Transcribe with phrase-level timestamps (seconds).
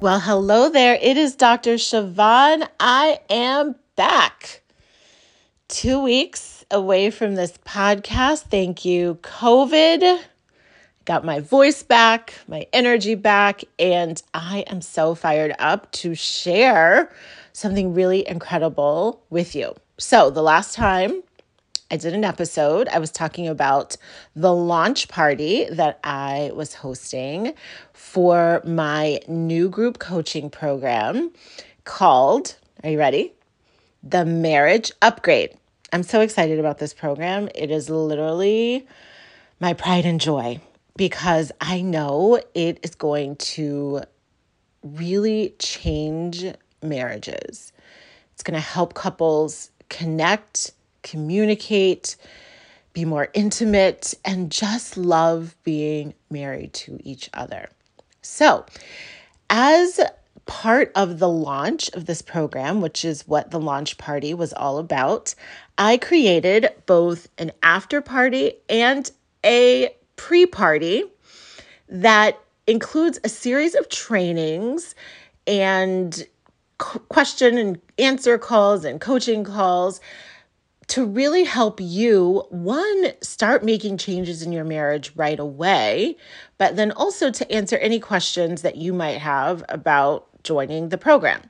[0.00, 0.96] Well, hello there.
[1.02, 1.74] It is Dr.
[1.74, 2.68] Siobhan.
[2.78, 4.62] I am back.
[5.66, 8.42] Two weeks away from this podcast.
[8.42, 10.20] Thank you, COVID.
[11.04, 17.10] Got my voice back, my energy back, and I am so fired up to share
[17.52, 19.74] something really incredible with you.
[19.98, 21.24] So, the last time
[21.90, 22.86] I did an episode.
[22.88, 23.96] I was talking about
[24.36, 27.54] the launch party that I was hosting
[28.08, 31.30] for my new group coaching program
[31.84, 33.34] called, are you ready?
[34.02, 35.56] The Marriage Upgrade.
[35.92, 37.50] I'm so excited about this program.
[37.54, 38.86] It is literally
[39.60, 40.60] my pride and joy
[40.96, 44.02] because I know it is going to
[44.82, 46.46] really change
[46.82, 47.72] marriages.
[48.32, 50.72] It's going to help couples connect
[51.02, 52.16] communicate,
[52.92, 57.68] be more intimate, and just love being married to each other.
[58.30, 58.66] So,
[59.48, 59.98] as
[60.44, 64.78] part of the launch of this program, which is what the launch party was all
[64.78, 65.34] about,
[65.78, 69.10] I created both an after party and
[69.44, 71.04] a pre party
[71.88, 74.94] that includes a series of trainings
[75.46, 76.26] and
[76.76, 80.02] question and answer calls and coaching calls
[80.88, 86.16] to really help you, one, start making changes in your marriage right away,
[86.56, 91.42] but then also to answer any questions that you might have about joining the program.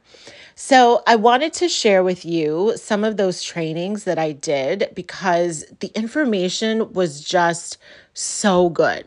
[0.57, 5.65] So, I wanted to share with you some of those trainings that I did because
[5.79, 7.79] the information was just
[8.13, 9.07] so good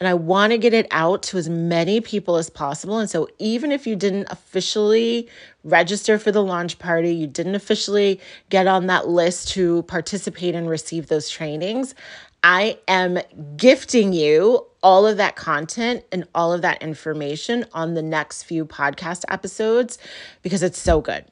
[0.00, 2.98] and I want to get it out to as many people as possible.
[2.98, 5.28] And so, even if you didn't officially
[5.62, 8.18] register for the launch party, you didn't officially
[8.48, 11.94] get on that list to participate and receive those trainings,
[12.42, 13.18] I am
[13.58, 18.64] gifting you all of that content and all of that information on the next few
[18.64, 19.98] podcast episodes
[20.40, 21.26] because it's so good.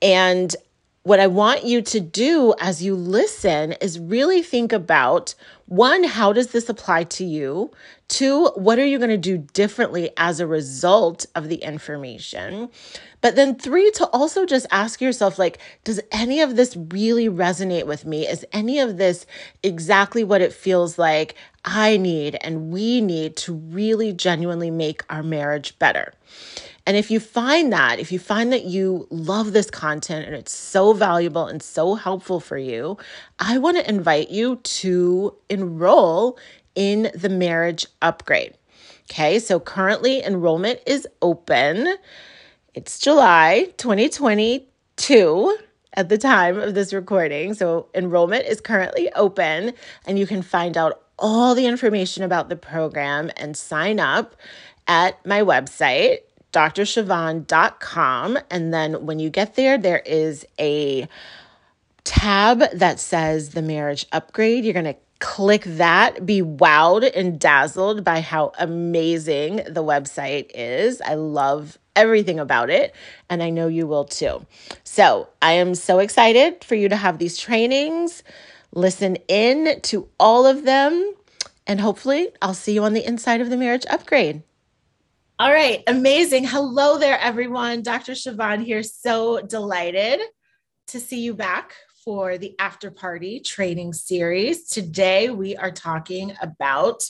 [0.00, 0.56] And
[1.02, 5.34] what I want you to do as you listen is really think about
[5.72, 7.70] one, how does this apply to you?
[8.08, 12.68] Two, what are you going to do differently as a result of the information?
[13.22, 17.86] But then three, to also just ask yourself, like, does any of this really resonate
[17.86, 18.28] with me?
[18.28, 19.24] Is any of this
[19.62, 25.22] exactly what it feels like I need and we need to really genuinely make our
[25.22, 26.12] marriage better?
[26.86, 30.52] And if you find that, if you find that you love this content and it's
[30.52, 32.98] so valuable and so helpful for you,
[33.38, 36.38] I want to invite you to enroll
[36.74, 38.54] in the marriage upgrade.
[39.10, 41.96] Okay, so currently enrollment is open.
[42.74, 45.58] It's July 2022
[45.94, 47.54] at the time of this recording.
[47.54, 49.74] So enrollment is currently open,
[50.06, 54.34] and you can find out all the information about the program and sign up
[54.88, 56.20] at my website,
[56.52, 58.38] drsiobhan.com.
[58.50, 61.08] And then when you get there, there is a
[62.04, 64.64] tab that says the marriage upgrade.
[64.64, 71.00] You're going to click that, be wowed and dazzled by how amazing the website is.
[71.00, 72.92] I love everything about it,
[73.30, 74.44] and I know you will too.
[74.82, 78.24] So, I am so excited for you to have these trainings.
[78.74, 81.14] Listen in to all of them,
[81.68, 84.42] and hopefully, I'll see you on the inside of the marriage upgrade.
[85.42, 86.44] All right, amazing.
[86.44, 87.82] Hello there, everyone.
[87.82, 88.12] Dr.
[88.12, 88.84] Siobhan here.
[88.84, 90.20] So delighted
[90.86, 94.68] to see you back for the after party training series.
[94.68, 97.02] Today, we are talking about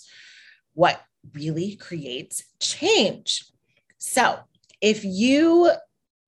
[0.73, 0.99] what
[1.34, 3.44] really creates change.
[3.99, 4.38] So,
[4.81, 5.70] if you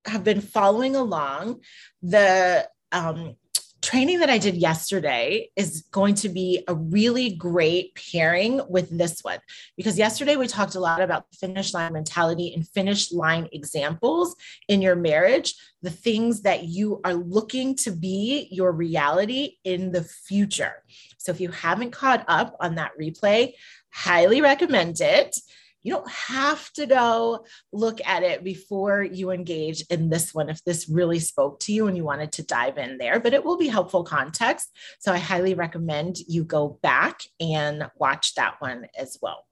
[0.04, 1.62] have been following along,
[2.02, 3.36] the um,
[3.84, 9.20] training that I did yesterday is going to be a really great pairing with this
[9.20, 9.40] one
[9.76, 14.36] because yesterday we talked a lot about the finish line mentality and finish line examples
[14.68, 20.02] in your marriage, the things that you are looking to be your reality in the
[20.02, 20.82] future.
[21.18, 23.52] So if you haven't caught up on that replay,
[23.92, 25.36] highly recommend it.
[25.84, 30.64] You don't have to go look at it before you engage in this one if
[30.64, 33.58] this really spoke to you and you wanted to dive in there, but it will
[33.58, 34.70] be helpful context.
[34.98, 39.44] So I highly recommend you go back and watch that one as well.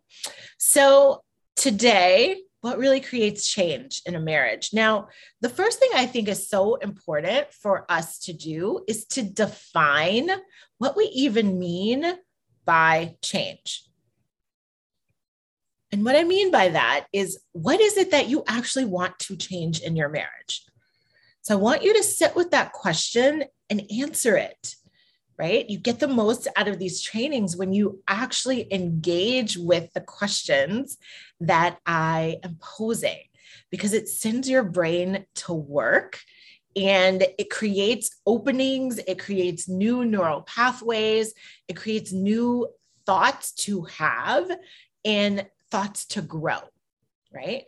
[0.59, 1.23] So
[1.55, 4.71] today, what really creates change in a marriage?
[4.73, 5.09] Now,
[5.41, 10.31] the first thing I think is so important for us to do is to define
[10.79, 12.07] what we even mean
[12.65, 13.83] by change.
[15.93, 19.37] And what I mean by that is what is it that you actually want to
[19.37, 20.65] change in your marriage?
[21.43, 24.75] So I want you to sit with that question and answer it,
[25.39, 25.69] right?
[25.69, 30.97] You get the most out of these trainings when you actually engage with the questions
[31.41, 33.19] that I am posing
[33.71, 36.21] because it sends your brain to work
[36.75, 41.35] and it creates openings, it creates new neural pathways,
[41.69, 42.69] it creates new
[43.05, 44.51] thoughts to have
[45.05, 46.59] and thoughts to grow,
[47.35, 47.65] right?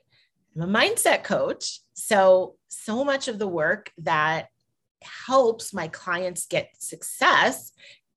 [0.55, 1.81] I'm a mindset coach.
[1.95, 4.49] So, so much of the work that
[5.27, 7.73] helps my clients get success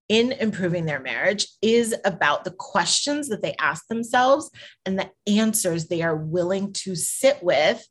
[0.10, 4.52] in improving their marriage is about the questions that they ask themselves
[4.86, 7.86] and the answers they are willing to sit with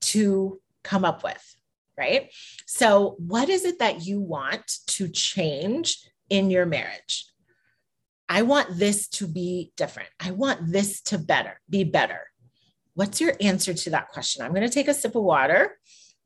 [0.00, 1.56] to come up with,
[1.96, 2.30] right?
[2.66, 5.98] So, what is it that you want to change
[6.30, 7.27] in your marriage?
[8.28, 10.10] I want this to be different.
[10.20, 12.28] I want this to better, be better.
[12.94, 14.44] What's your answer to that question?
[14.44, 15.78] I'm going to take a sip of water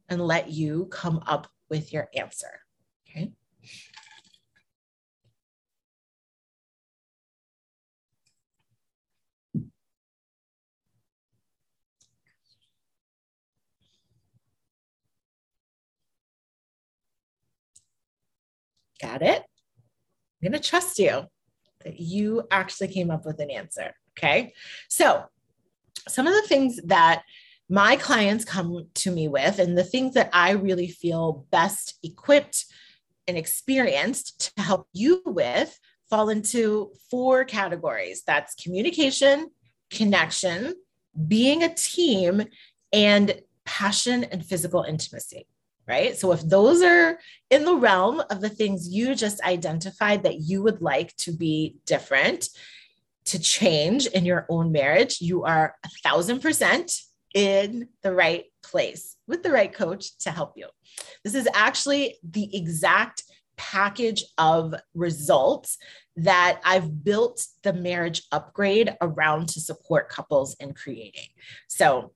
[0.09, 2.61] and let you come up with your answer.
[3.09, 3.33] Okay.
[19.01, 19.43] Got it?
[20.43, 21.27] I'm going to trust you
[21.85, 23.95] that you actually came up with an answer.
[24.19, 24.53] Okay.
[24.89, 25.25] So,
[26.09, 27.23] some of the things that
[27.69, 32.67] my clients come to me with, and the things that I really feel best equipped
[33.29, 35.79] and experienced to help you with,
[36.11, 39.49] fall into four categories that's communication,
[39.91, 40.75] connection,
[41.29, 42.43] being a team,
[42.93, 45.47] and passion and physical intimacy
[45.87, 46.17] right?
[46.17, 47.19] So if those are
[47.51, 51.77] in the realm of the things you just identified that you would like to be
[51.87, 52.49] different,
[53.25, 56.93] to change in your own marriage, you are a thousand percent
[57.35, 60.67] in the right place with the right coach to help you.
[61.25, 63.23] This is actually the exact
[63.57, 65.79] package of results
[66.17, 71.29] that I've built the marriage upgrade around to support couples in creating.
[71.69, 72.13] So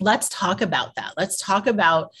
[0.00, 1.14] let's talk about that.
[1.16, 2.12] Let's talk about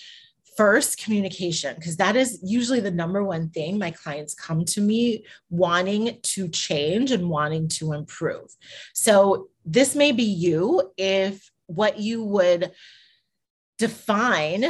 [0.56, 5.24] first communication because that is usually the number one thing my clients come to me
[5.50, 8.48] wanting to change and wanting to improve.
[8.94, 12.72] So this may be you if what you would
[13.78, 14.66] define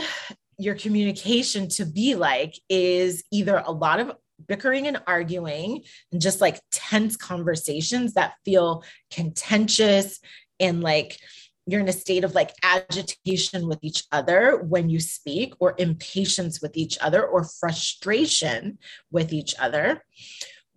[0.59, 4.13] your communication to be like is either a lot of
[4.47, 10.21] bickering and arguing and just like tense conversations that feel contentious
[10.61, 11.19] and like
[11.67, 16.61] you're in a state of like agitation with each other when you speak, or impatience
[16.61, 18.79] with each other, or frustration
[19.11, 20.05] with each other.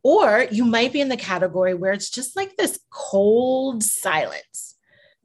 [0.04, 4.75] Or you might be in the category where it's just like this cold silence.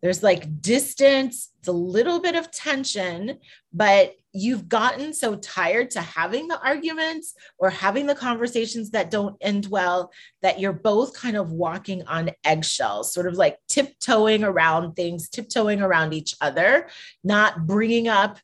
[0.02, 3.38] There's like distance, it's a little bit of tension,
[3.72, 9.36] but you've gotten so tired to having the arguments or having the conversations that don't
[9.40, 10.10] end well
[10.40, 15.82] that you're both kind of walking on eggshells, sort of like tiptoeing around things, tiptoeing
[15.82, 16.88] around each other,
[17.24, 18.38] not bringing up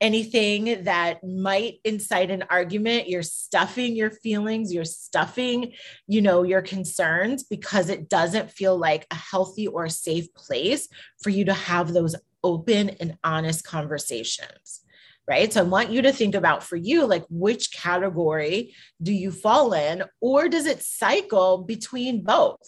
[0.00, 5.72] anything that might incite an argument you're stuffing your feelings you're stuffing
[6.06, 10.88] you know your concerns because it doesn't feel like a healthy or safe place
[11.22, 12.14] for you to have those
[12.44, 14.82] open and honest conversations
[15.28, 15.52] right?
[15.52, 19.74] So I want you to think about for you, like which category do you fall
[19.74, 22.66] in, or does it cycle between both?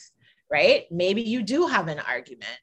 [0.52, 0.84] Right?
[0.90, 2.58] Maybe you do have an argument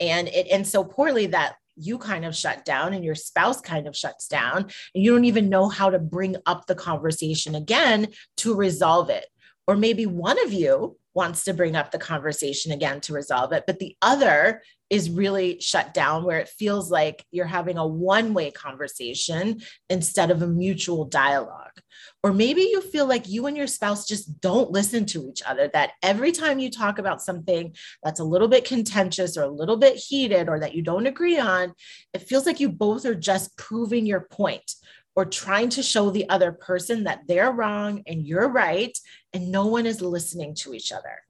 [0.00, 3.86] and it ends so poorly that you kind of shut down and your spouse kind
[3.86, 4.62] of shuts down
[4.94, 8.08] and you don't even know how to bring up the conversation again
[8.38, 9.26] to resolve it.
[9.66, 13.64] Or maybe one of you wants to bring up the conversation again to resolve it,
[13.66, 18.34] but the other is really shut down where it feels like you're having a one
[18.34, 19.58] way conversation
[19.88, 21.80] instead of a mutual dialogue.
[22.22, 25.70] Or maybe you feel like you and your spouse just don't listen to each other,
[25.72, 29.78] that every time you talk about something that's a little bit contentious or a little
[29.78, 31.72] bit heated or that you don't agree on,
[32.12, 34.74] it feels like you both are just proving your point
[35.16, 38.98] or trying to show the other person that they're wrong and you're right,
[39.32, 41.22] and no one is listening to each other.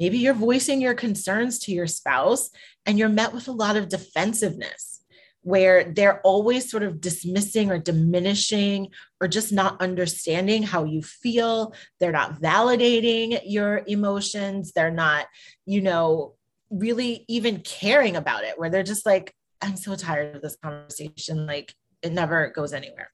[0.00, 2.50] Maybe you're voicing your concerns to your spouse
[2.86, 5.02] and you're met with a lot of defensiveness
[5.42, 8.88] where they're always sort of dismissing or diminishing
[9.20, 11.74] or just not understanding how you feel.
[11.98, 14.72] They're not validating your emotions.
[14.72, 15.26] They're not,
[15.66, 16.34] you know,
[16.70, 21.46] really even caring about it, where they're just like, I'm so tired of this conversation.
[21.46, 23.10] Like it never goes anywhere.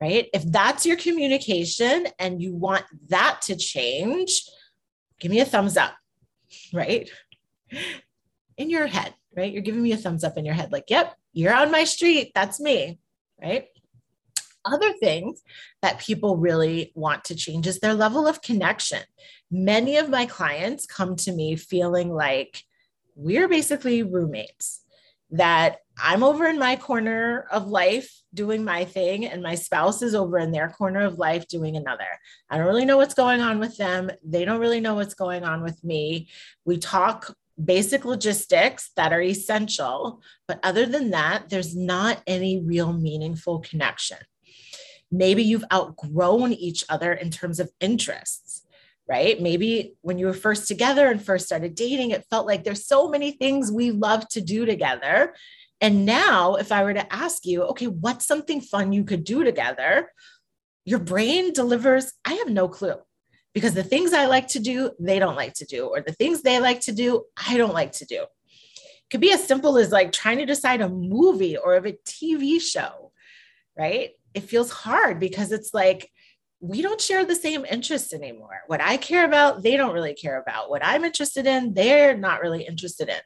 [0.00, 0.30] Right.
[0.32, 4.42] If that's your communication and you want that to change,
[5.20, 5.94] give me a thumbs up.
[6.72, 7.08] Right.
[8.56, 9.52] In your head, right?
[9.52, 12.32] You're giving me a thumbs up in your head, like, yep, you're on my street.
[12.34, 12.98] That's me.
[13.40, 13.68] Right.
[14.64, 15.42] Other things
[15.80, 19.02] that people really want to change is their level of connection.
[19.50, 22.64] Many of my clients come to me feeling like
[23.14, 24.80] we're basically roommates,
[25.30, 30.14] that I'm over in my corner of life doing my thing, and my spouse is
[30.14, 32.06] over in their corner of life doing another.
[32.48, 34.10] I don't really know what's going on with them.
[34.24, 36.28] They don't really know what's going on with me.
[36.64, 40.22] We talk basic logistics that are essential.
[40.48, 44.18] But other than that, there's not any real meaningful connection.
[45.12, 48.64] Maybe you've outgrown each other in terms of interests,
[49.08, 49.40] right?
[49.40, 53.08] Maybe when you were first together and first started dating, it felt like there's so
[53.08, 55.34] many things we love to do together.
[55.80, 59.44] And now, if I were to ask you, okay, what's something fun you could do
[59.44, 60.12] together?
[60.84, 62.96] Your brain delivers, I have no clue
[63.54, 66.42] because the things I like to do, they don't like to do, or the things
[66.42, 68.22] they like to do, I don't like to do.
[68.22, 71.96] It could be as simple as like trying to decide a movie or of a
[72.06, 73.12] TV show,
[73.76, 74.10] right?
[74.34, 76.10] It feels hard because it's like
[76.60, 78.60] we don't share the same interests anymore.
[78.66, 80.68] What I care about, they don't really care about.
[80.68, 83.20] What I'm interested in, they're not really interested in.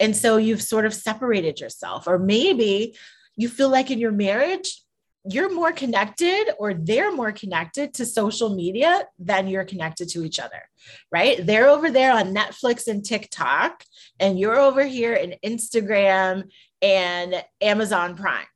[0.00, 2.96] And so you've sort of separated yourself, or maybe
[3.36, 4.82] you feel like in your marriage,
[5.28, 10.38] you're more connected or they're more connected to social media than you're connected to each
[10.38, 10.62] other,
[11.10, 11.44] right?
[11.44, 13.82] They're over there on Netflix and TikTok,
[14.20, 16.44] and you're over here in Instagram
[16.80, 18.46] and Amazon Prime,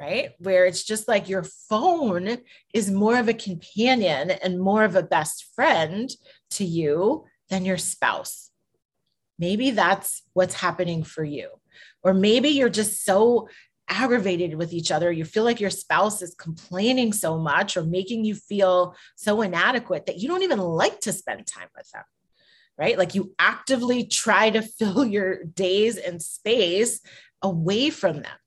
[0.00, 0.30] right?
[0.38, 2.38] Where it's just like your phone
[2.74, 6.10] is more of a companion and more of a best friend
[6.50, 8.50] to you than your spouse.
[9.38, 11.50] Maybe that's what's happening for you.
[12.02, 13.48] Or maybe you're just so
[13.88, 15.12] aggravated with each other.
[15.12, 20.06] You feel like your spouse is complaining so much or making you feel so inadequate
[20.06, 22.04] that you don't even like to spend time with them.
[22.78, 22.96] Right?
[22.96, 27.00] Like you actively try to fill your days and space
[27.42, 28.38] away from them.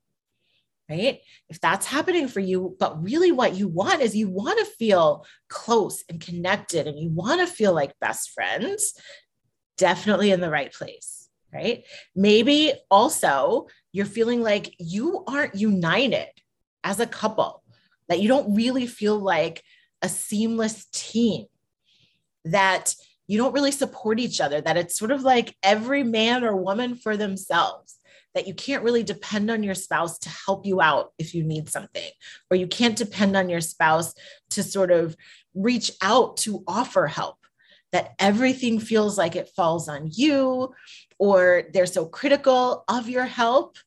[0.90, 1.20] Right?
[1.50, 5.26] If that's happening for you, but really what you want is you want to feel
[5.50, 8.94] close and connected and you want to feel like best friends,
[9.78, 11.26] definitely in the right place
[11.56, 11.86] right?
[12.16, 16.28] Maybe also you're feeling like you aren't united
[16.84, 17.64] as a couple,
[18.10, 19.64] that you don't really feel like
[20.02, 21.46] a seamless team,
[22.44, 22.94] that
[23.26, 26.96] you don't really support each other, that it's sort of like every man or woman
[26.96, 27.98] for themselves,
[28.36, 31.70] that you can't really depend on your spouse to help you out if you need
[31.70, 32.10] something,
[32.52, 34.14] or you can't depend on your spouse
[34.52, 35.16] to sort of
[35.56, 37.38] reach out to offer help
[37.92, 40.74] that everything feels like it falls on you
[41.18, 43.78] or they're so critical of your help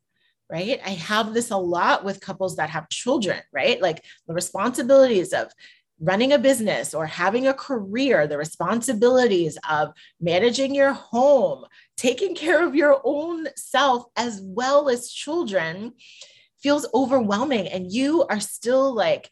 [0.50, 0.81] right?
[0.83, 3.83] I have this a lot with couples that have children right?
[3.83, 5.52] Like the responsibilities of
[6.00, 11.64] running a business or having a career the responsibilities of managing your home
[11.97, 15.93] taking care of your own self as well as children
[16.62, 19.28] feels overwhelming and you are still like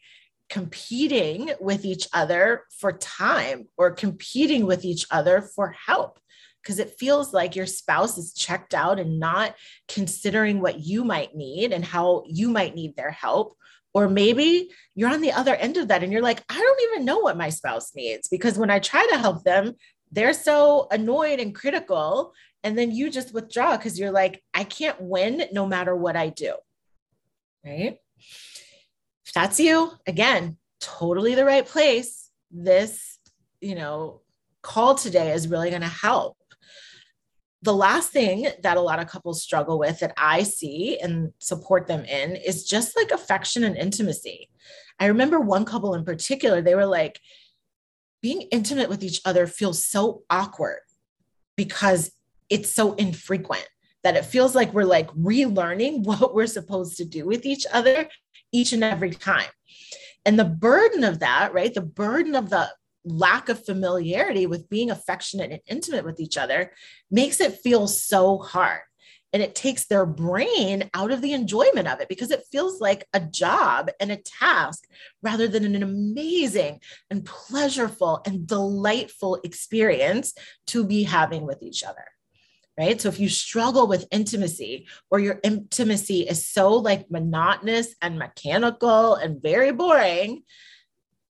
[0.49, 6.19] competing with each other for time or competing with each other for help
[6.67, 9.55] because it feels like your spouse is checked out and not
[9.87, 13.55] considering what you might need and how you might need their help.
[13.93, 17.05] Or maybe you're on the other end of that and you're like, I don't even
[17.05, 19.73] know what my spouse needs because when I try to help them,
[20.11, 22.33] they're so annoyed and critical.
[22.63, 26.29] And then you just withdraw because you're like, I can't win no matter what I
[26.29, 26.55] do.
[27.65, 27.97] Right.
[29.25, 32.29] If that's you, again, totally the right place.
[32.51, 33.17] This,
[33.61, 34.21] you know,
[34.61, 36.36] call today is really going to help
[37.61, 41.87] the last thing that a lot of couples struggle with that I see and support
[41.87, 44.49] them in is just like affection and intimacy.
[44.99, 47.19] I remember one couple in particular, they were like,
[48.21, 50.79] being intimate with each other feels so awkward
[51.55, 52.11] because
[52.49, 53.67] it's so infrequent
[54.03, 58.07] that it feels like we're like relearning what we're supposed to do with each other
[58.51, 59.49] each and every time.
[60.25, 61.73] And the burden of that, right?
[61.73, 62.69] The burden of the
[63.07, 66.71] lack of familiarity with being affectionate and intimate with each other
[67.09, 68.81] makes it feel so hard.
[69.33, 73.05] and it takes their brain out of the enjoyment of it because it feels like
[73.13, 74.85] a job and a task
[75.21, 80.33] rather than an amazing and pleasurable and delightful experience
[80.65, 82.05] to be having with each other
[82.77, 88.17] right so if you struggle with intimacy or your intimacy is so like monotonous and
[88.17, 90.41] mechanical and very boring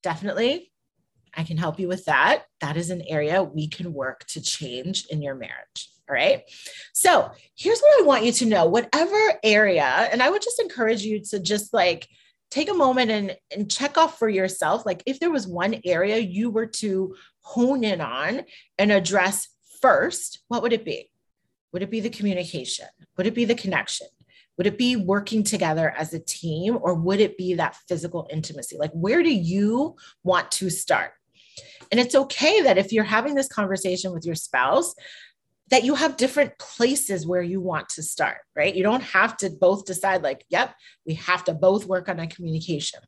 [0.03, 0.71] definitely
[1.37, 2.45] I can help you with that.
[2.61, 5.91] That is an area we can work to change in your marriage.
[6.09, 6.41] All right.
[6.93, 11.03] So here's what I want you to know whatever area, and I would just encourage
[11.03, 12.07] you to just like
[12.49, 14.85] take a moment and, and check off for yourself.
[14.85, 18.43] Like if there was one area you were to hone in on
[18.77, 19.49] and address
[19.81, 21.11] first, what would it be?
[21.73, 22.87] Would it be the communication?
[23.17, 24.07] Would it be the connection?
[24.57, 28.77] Would it be working together as a team or would it be that physical intimacy?
[28.77, 31.11] Like, where do you want to start?
[31.91, 34.93] And it's okay that if you're having this conversation with your spouse,
[35.69, 38.73] that you have different places where you want to start, right?
[38.73, 40.73] You don't have to both decide, like, yep,
[41.05, 43.01] we have to both work on a communication.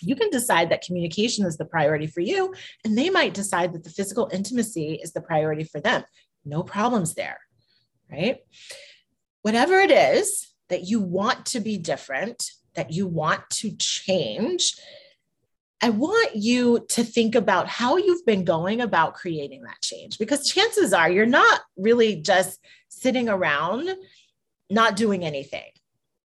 [0.00, 2.54] You can decide that communication is the priority for you,
[2.84, 6.04] and they might decide that the physical intimacy is the priority for them.
[6.44, 7.38] No problems there,
[8.10, 8.38] right?
[9.42, 14.74] Whatever it is that you want to be different, that you want to change,
[15.80, 20.50] I want you to think about how you've been going about creating that change because
[20.50, 22.58] chances are you're not really just
[22.88, 23.88] sitting around
[24.70, 25.70] not doing anything,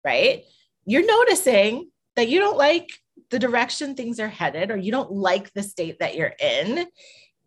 [0.04, 0.44] right?
[0.84, 2.90] You're noticing that you don't like
[3.30, 6.86] the direction things are headed or you don't like the state that you're in.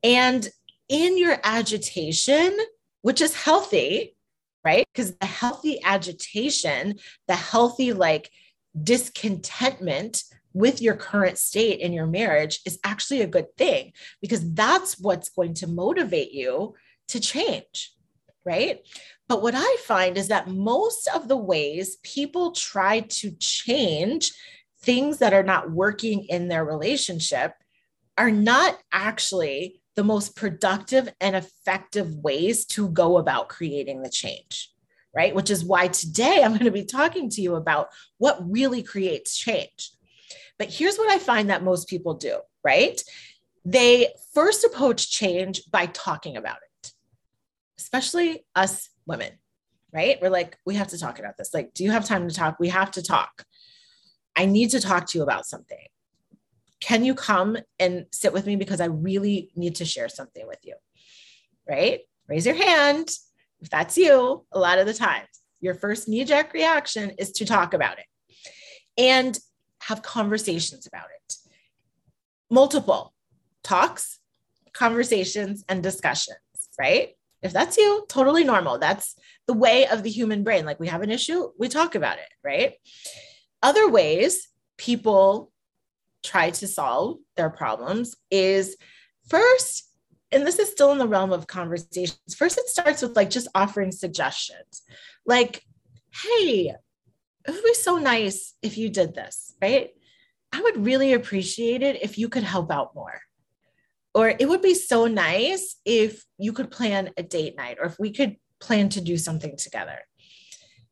[0.03, 0.47] And
[0.87, 2.57] in your agitation,
[3.01, 4.15] which is healthy,
[4.63, 4.85] right?
[4.93, 6.95] Because the healthy agitation,
[7.27, 8.29] the healthy like
[8.81, 14.99] discontentment with your current state in your marriage is actually a good thing because that's
[14.99, 16.73] what's going to motivate you
[17.07, 17.93] to change,
[18.45, 18.81] right?
[19.27, 24.31] But what I find is that most of the ways people try to change
[24.81, 27.53] things that are not working in their relationship
[28.17, 34.71] are not actually the most productive and effective ways to go about creating the change,
[35.13, 35.35] right?
[35.35, 39.37] Which is why today I'm going to be talking to you about what really creates
[39.37, 39.91] change.
[40.59, 43.01] But here's what I find that most people do, right?
[43.65, 46.91] They first approach change by talking about it,
[47.79, 49.31] especially us women,
[49.93, 50.17] right?
[50.21, 51.53] We're like, we have to talk about this.
[51.53, 52.57] Like, do you have time to talk?
[52.59, 53.45] We have to talk.
[54.35, 55.77] I need to talk to you about something.
[56.81, 60.59] Can you come and sit with me because I really need to share something with
[60.63, 60.75] you?
[61.67, 62.01] Right?
[62.27, 63.09] Raise your hand
[63.61, 64.45] if that's you.
[64.51, 65.27] A lot of the times,
[65.59, 68.05] your first knee jerk reaction is to talk about it.
[68.97, 69.37] And
[69.89, 71.35] have conversations about it.
[72.51, 73.11] Multiple
[73.63, 74.19] talks,
[74.71, 76.37] conversations, and discussions,
[76.79, 77.09] right?
[77.41, 78.77] If that's you, totally normal.
[78.77, 79.15] That's
[79.47, 80.63] the way of the human brain.
[80.63, 82.73] Like we have an issue, we talk about it, right?
[83.63, 85.51] Other ways people
[86.23, 88.77] try to solve their problems is
[89.27, 89.91] first,
[90.31, 92.35] and this is still in the realm of conversations.
[92.37, 94.83] First, it starts with like just offering suggestions.
[95.25, 95.63] Like,
[96.13, 96.75] hey,
[97.49, 99.89] it would be so nice if you did this, right?
[100.53, 103.19] I would really appreciate it if you could help out more.
[104.13, 107.97] Or it would be so nice if you could plan a date night or if
[107.99, 109.99] we could plan to do something together.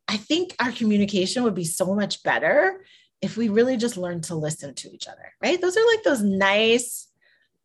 [0.07, 2.83] I think our communication would be so much better
[3.21, 5.61] if we really just learned to listen to each other, right?
[5.61, 7.07] Those are like those nice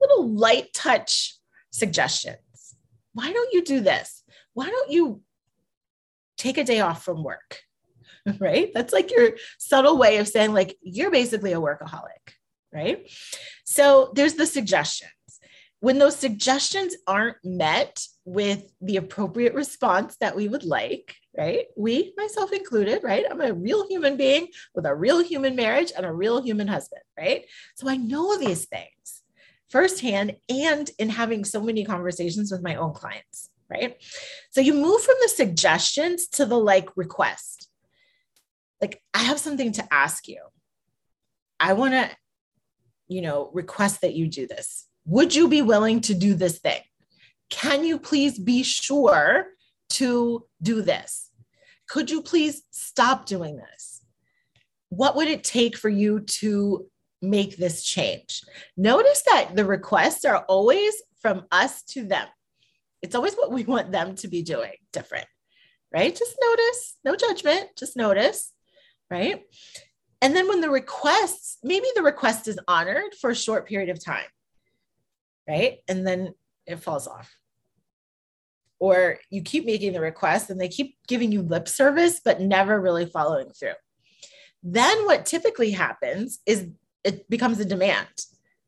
[0.01, 1.37] little light touch
[1.71, 2.77] suggestions.
[3.15, 4.23] Why don't you do this?
[4.53, 5.23] Why don't you
[6.37, 7.61] take a day off from work?
[8.39, 8.71] right?
[8.75, 12.35] That's like your subtle way of saying, like, you're basically a workaholic,
[12.73, 13.11] right?
[13.65, 15.11] So there's the suggestions.
[15.81, 21.67] When those suggestions aren't met with the appropriate response that we would like, right?
[21.77, 23.25] We, myself included, right?
[23.29, 27.03] I'm a real human being with a real human marriage and a real human husband,
[27.19, 27.47] right?
[27.75, 29.23] So I know these things
[29.71, 33.97] firsthand and in having so many conversations with my own clients, right?
[34.51, 37.71] So you move from the suggestions to the like request
[38.83, 40.41] like I have something to ask you.
[41.61, 42.11] I want to,
[43.07, 44.87] you know, request that you do this.
[45.07, 46.81] Would you be willing to do this thing?
[47.49, 49.47] Can you please be sure
[49.91, 51.31] to do this?
[51.89, 54.01] Could you please stop doing this?
[54.89, 56.87] What would it take for you to
[57.21, 58.43] make this change?
[58.77, 62.27] Notice that the requests are always from us to them.
[63.01, 65.27] It's always what we want them to be doing different,
[65.93, 66.15] right?
[66.15, 68.53] Just notice, no judgment, just notice
[69.13, 69.43] right?
[70.23, 74.03] And then when the requests, maybe the request is honored for a short period of
[74.03, 74.25] time,
[75.49, 75.79] right?
[75.87, 76.35] And then
[76.67, 77.31] it falls off.
[78.83, 82.81] or you keep making the request and they keep giving you lip service, but never
[82.81, 83.75] really following through.
[84.65, 86.67] Then what typically happens is
[87.05, 88.09] it becomes a demand.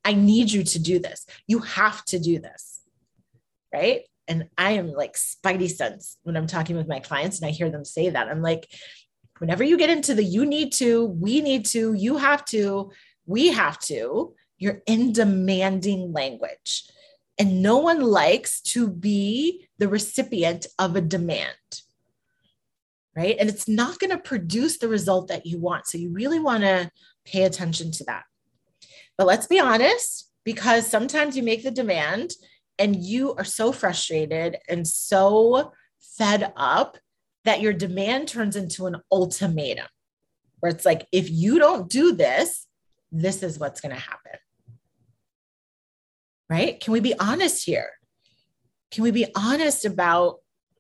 [0.05, 1.27] I need you to do this.
[1.49, 2.83] You have to do this.
[3.73, 4.03] Right.
[4.29, 7.69] And I am like spidey sense when I'm talking with my clients and I hear
[7.69, 8.29] them say that.
[8.29, 8.69] I'm like,
[9.45, 12.91] whenever you get into the you need to, we need to, you have to,
[13.27, 16.85] we have to, you're in demanding language.
[17.39, 21.83] And no one likes to be the recipient of a demand.
[23.15, 23.37] Right.
[23.39, 25.87] And it's not going to produce the result that you want.
[25.87, 26.91] So you really want to
[27.27, 28.23] pay attention to that.
[29.19, 32.31] But let's be honest, because sometimes you make the demand
[32.79, 36.97] and you are so frustrated and so fed up
[37.45, 39.87] that your demand turns into an ultimatum
[40.61, 42.67] where it's like, if you don't do this,
[43.13, 44.39] this is what's going to happen
[46.49, 46.81] right?
[46.81, 47.91] Can we be honest here?
[48.91, 50.37] Can we be honest about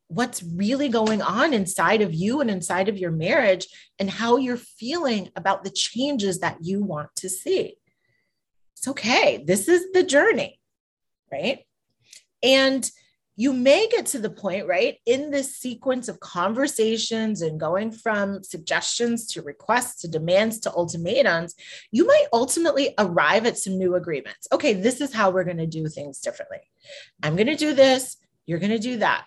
[0.08, 3.66] what's really going on inside of you and inside of your marriage
[3.98, 7.76] and how you're feeling about the changes that you want to see?
[8.76, 9.42] It's okay.
[9.44, 10.60] This is the journey,
[11.32, 11.60] right?
[12.42, 12.88] And
[13.36, 18.42] you may get to the point, right, in this sequence of conversations and going from
[18.44, 21.54] suggestions to requests to demands to ultimatums,
[21.90, 24.46] you might ultimately arrive at some new agreements.
[24.52, 26.60] Okay, this is how we're going to do things differently.
[27.22, 28.16] I'm going to do this,
[28.46, 29.24] you're going to do that.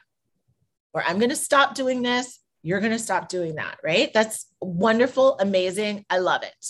[0.93, 4.11] Or I'm going to stop doing this, you're going to stop doing that, right?
[4.13, 6.05] That's wonderful, amazing.
[6.09, 6.65] I love it.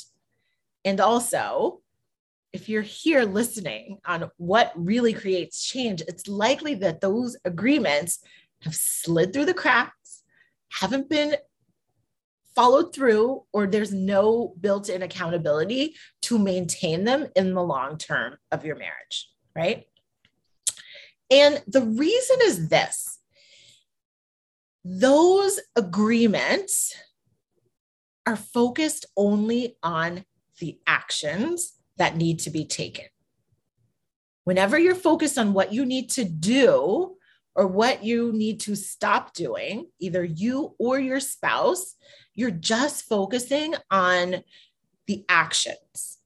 [0.86, 1.82] And also,
[2.58, 8.17] if you're here listening on what really creates change, it's likely that those agreements
[8.63, 10.24] have slid through the cracks,
[10.70, 11.36] haven't been
[12.56, 15.93] followed through, or there's no built in accountability
[16.24, 19.86] to maintain them in the long term of your marriage, right?
[21.30, 23.20] And the reason is this
[24.84, 26.96] those agreements
[28.26, 30.26] are focused only on
[30.60, 33.05] the actions that need to be taken.
[34.43, 37.15] Whenever you're focused on what you need to do
[37.55, 41.95] or what you need to stop doing, either you or your spouse,
[42.33, 44.43] you're just focusing on
[45.07, 46.19] the actions.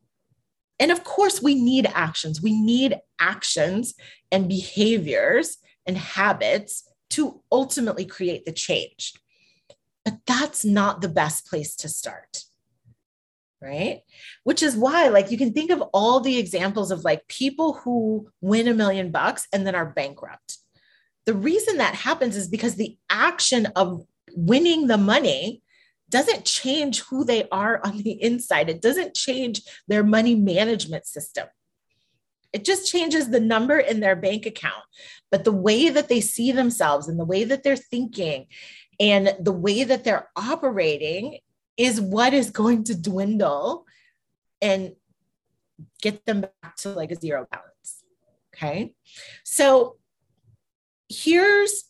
[0.79, 2.41] And of course, we need actions.
[2.41, 3.93] We need actions
[4.31, 9.13] and behaviors and habits to ultimately create the change.
[10.03, 12.43] But that's not the best place to start
[13.61, 14.01] right?
[14.43, 18.29] Which is why, like, you can think of all the examples of like people who
[18.41, 20.57] win a million bucks and then are bankrupt.
[21.25, 24.03] The reason that happens is because the action of
[24.35, 25.61] winning the money
[26.09, 31.47] doesn't change who they are on the inside, it doesn't change their money management system.
[32.51, 34.83] It just changes the number in their bank account.
[35.29, 38.47] But the way that they see themselves and the way that they're thinking
[38.99, 41.39] and the way that they're operating
[41.81, 43.87] is what is going to dwindle
[44.61, 44.91] and
[45.99, 48.03] get them back to like a zero balance.
[48.53, 48.93] Okay.
[49.43, 49.97] So
[51.09, 51.85] here's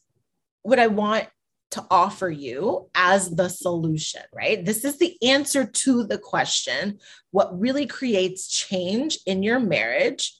[0.62, 1.28] what I want
[1.72, 4.64] to offer you as the solution, right?
[4.64, 7.00] This is the answer to the question
[7.32, 10.40] what really creates change in your marriage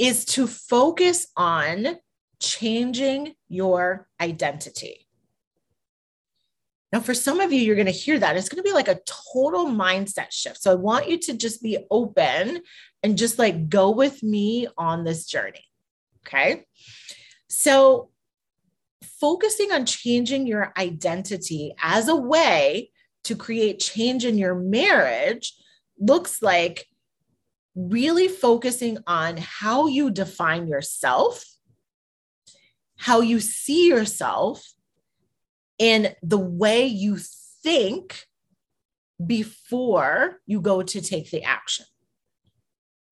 [0.00, 1.98] is to focus on
[2.40, 5.07] changing your identity.
[6.92, 8.36] Now, for some of you, you're going to hear that.
[8.36, 9.00] It's going to be like a
[9.32, 10.62] total mindset shift.
[10.62, 12.62] So I want you to just be open
[13.02, 15.64] and just like go with me on this journey.
[16.26, 16.64] Okay.
[17.48, 18.10] So,
[19.20, 22.90] focusing on changing your identity as a way
[23.24, 25.54] to create change in your marriage
[25.98, 26.86] looks like
[27.74, 31.44] really focusing on how you define yourself,
[32.96, 34.64] how you see yourself,
[35.78, 37.18] in the way you
[37.62, 38.26] think
[39.24, 41.86] before you go to take the action.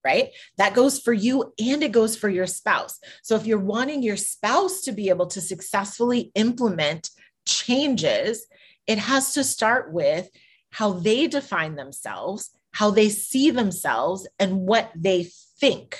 [0.04, 0.30] Right?
[0.56, 3.00] That goes for you and it goes for your spouse.
[3.22, 7.10] So if you're wanting your spouse to be able to successfully implement
[7.44, 8.46] changes,
[8.86, 10.28] it has to start with
[10.70, 15.98] how they define themselves, how they see themselves, and what they think.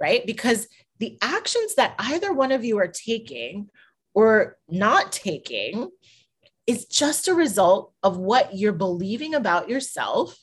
[0.00, 0.24] Right?
[0.24, 0.66] Because
[1.00, 3.68] the actions that either one of you are taking
[4.14, 5.90] or not taking
[6.66, 10.38] is just a result of what you're believing about yourself,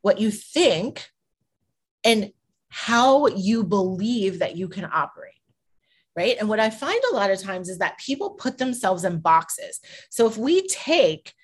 [0.00, 1.08] what you think,
[2.02, 2.32] and
[2.68, 5.32] how you believe that you can operate.
[6.16, 6.36] Right.
[6.40, 9.80] And what I find a lot of times is that people put themselves in boxes.
[10.08, 11.34] So if we take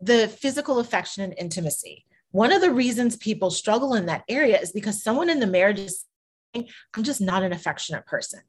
[0.00, 4.72] the physical affection and intimacy, one of the reasons people struggle in that area is
[4.72, 6.04] because someone in the marriage is
[6.52, 8.40] saying, I'm just not an affectionate person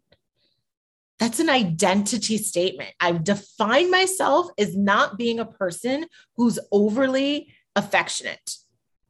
[1.19, 2.91] That's an identity statement.
[2.99, 8.55] I've defined myself as not being a person who's overly affectionate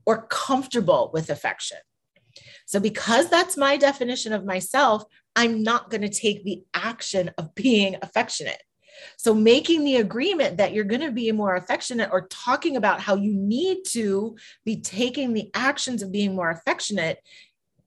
[0.05, 1.77] or comfortable with affection.
[2.65, 5.03] So, because that's my definition of myself,
[5.35, 8.61] I'm not going to take the action of being affectionate.
[9.17, 13.15] So, making the agreement that you're going to be more affectionate or talking about how
[13.15, 14.35] you need to
[14.65, 17.19] be taking the actions of being more affectionate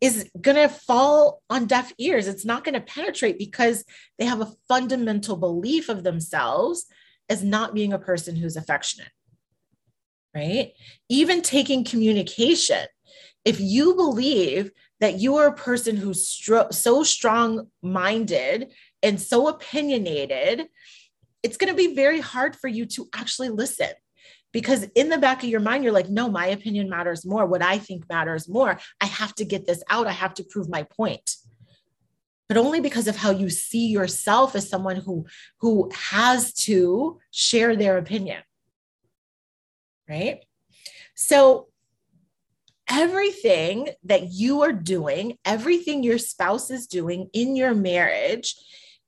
[0.00, 2.28] is going to fall on deaf ears.
[2.28, 3.85] It's not going to penetrate because
[4.18, 6.87] they have a fundamental belief of themselves
[7.28, 9.11] as not being a person who's affectionate.
[10.35, 10.72] Right?
[11.09, 12.87] Even taking communication.
[13.44, 19.48] If you believe that you are a person who's stro- so strong minded and so
[19.48, 20.66] opinionated,
[21.42, 23.90] it's going to be very hard for you to actually listen
[24.57, 27.45] because in the back of your mind, you're like, no, my opinion matters more.
[27.45, 28.81] What I think matters more.
[29.03, 30.07] I have to get this out.
[30.07, 31.37] I have to prove my point.
[32.49, 35.27] But only because of how you see yourself as someone who,
[35.61, 38.40] who has to share their opinion.
[40.09, 40.38] Right.
[41.14, 41.69] So
[42.88, 48.55] everything that you are doing, everything your spouse is doing in your marriage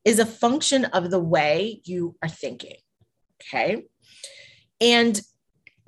[0.04, 2.76] is a function of the way you are thinking.
[3.40, 3.84] Okay.
[4.78, 5.18] And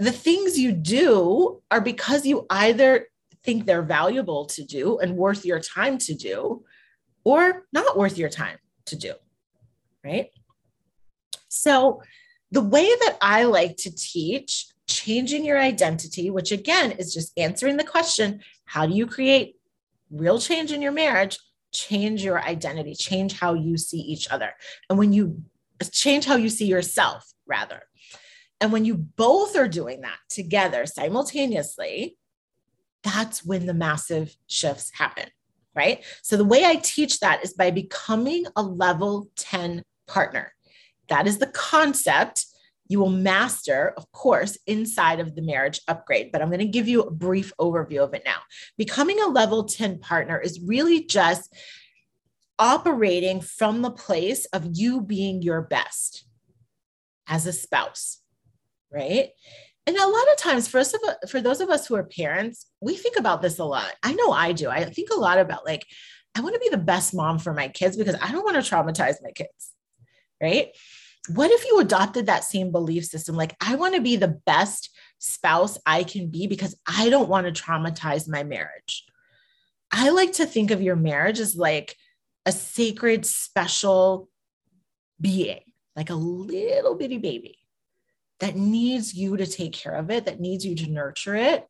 [0.00, 3.06] the things you do are because you either
[3.44, 6.64] think they're valuable to do and worth your time to do,
[7.22, 9.12] or not worth your time to do.
[10.02, 10.30] Right.
[11.48, 12.02] So,
[12.50, 17.76] the way that I like to teach changing your identity, which again is just answering
[17.76, 19.56] the question how do you create
[20.10, 21.38] real change in your marriage?
[21.72, 24.52] Change your identity, change how you see each other.
[24.88, 25.42] And when you
[25.92, 27.82] change how you see yourself, rather.
[28.60, 32.16] And when you both are doing that together simultaneously,
[33.02, 35.28] that's when the massive shifts happen,
[35.74, 36.04] right?
[36.22, 40.52] So the way I teach that is by becoming a level 10 partner.
[41.08, 42.46] That is the concept
[42.90, 46.32] you will master, of course, inside of the marriage upgrade.
[46.32, 48.38] But I'm going to give you a brief overview of it now.
[48.76, 51.54] Becoming a level 10 partner is really just
[52.58, 56.24] operating from the place of you being your best
[57.28, 58.19] as a spouse,
[58.92, 59.30] right?
[59.86, 60.94] And a lot of times for us
[61.28, 63.92] for those of us who are parents, we think about this a lot.
[64.02, 64.68] I know I do.
[64.68, 65.86] I think a lot about like
[66.36, 68.70] I want to be the best mom for my kids because I don't want to
[68.70, 69.72] traumatize my kids.
[70.40, 70.68] Right?
[71.28, 73.36] what if you adopted that same belief system?
[73.36, 77.46] Like, I want to be the best spouse I can be because I don't want
[77.46, 79.04] to traumatize my marriage.
[79.92, 81.96] I like to think of your marriage as like
[82.46, 84.28] a sacred, special
[85.20, 85.60] being,
[85.94, 87.58] like a little bitty baby
[88.40, 91.66] that needs you to take care of it, that needs you to nurture it.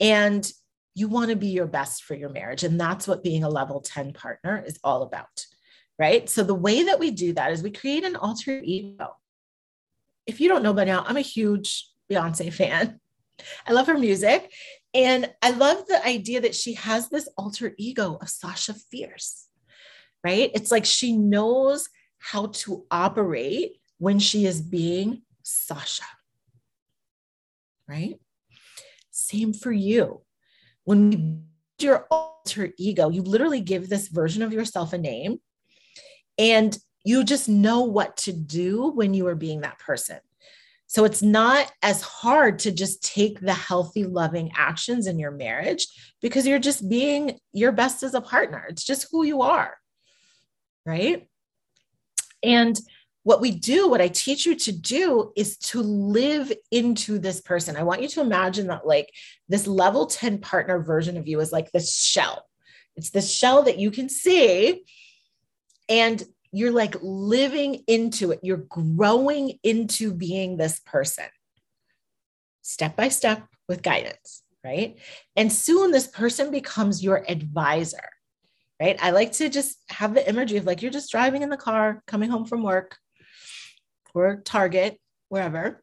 [0.00, 0.50] And
[0.94, 2.64] you want to be your best for your marriage.
[2.64, 5.46] And that's what being a level 10 partner is all about
[6.00, 6.30] right?
[6.30, 9.14] So the way that we do that is we create an alter ego.
[10.26, 12.98] If you don't know by now, I'm a huge Beyonce fan.
[13.66, 14.50] I love her music.
[14.94, 19.46] And I love the idea that she has this alter ego of Sasha Fierce,
[20.24, 20.50] right?
[20.54, 26.04] It's like she knows how to operate when she is being Sasha,
[27.88, 28.18] right?
[29.10, 30.22] Same for you.
[30.84, 31.42] When you
[31.82, 35.40] your alter ego, you literally give this version of yourself a name
[36.38, 40.18] and you just know what to do when you are being that person.
[40.86, 45.86] So it's not as hard to just take the healthy, loving actions in your marriage
[46.20, 48.66] because you're just being your best as a partner.
[48.68, 49.76] It's just who you are.
[50.84, 51.28] Right.
[52.42, 52.78] And
[53.22, 57.76] what we do, what I teach you to do is to live into this person.
[57.76, 59.10] I want you to imagine that, like,
[59.48, 62.46] this level 10 partner version of you is like this shell.
[62.96, 64.84] It's this shell that you can see
[65.88, 68.40] and you're like living into it.
[68.42, 71.26] You're growing into being this person
[72.62, 74.98] step by step with guidance, right?
[75.36, 78.08] And soon this person becomes your advisor,
[78.80, 78.98] right?
[79.00, 82.02] I like to just have the imagery of like you're just driving in the car,
[82.06, 82.96] coming home from work
[84.14, 85.82] or Target, wherever,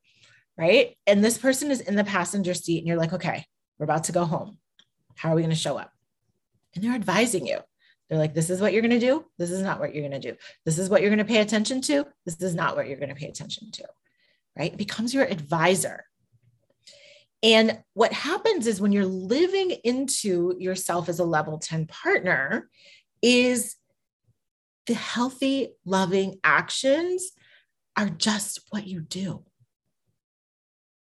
[0.57, 0.95] right?
[1.05, 3.45] And this person is in the passenger seat, and you're like, okay,
[3.77, 4.57] we're about to go home.
[5.15, 5.91] How are we going to show up?
[6.75, 7.59] And they're advising you.
[8.09, 9.25] They're like, this is what you're going to do.
[9.37, 10.37] This is not what you're going to do.
[10.65, 12.05] This is what you're going to pay attention to.
[12.25, 13.85] This is not what you're going to pay attention to.
[14.57, 14.71] Right?
[14.71, 16.05] It becomes your advisor.
[17.43, 22.69] And what happens is when you're living into yourself as a level 10 partner,
[23.21, 23.75] is
[24.85, 27.31] the healthy, loving actions
[27.97, 29.43] are just what you do.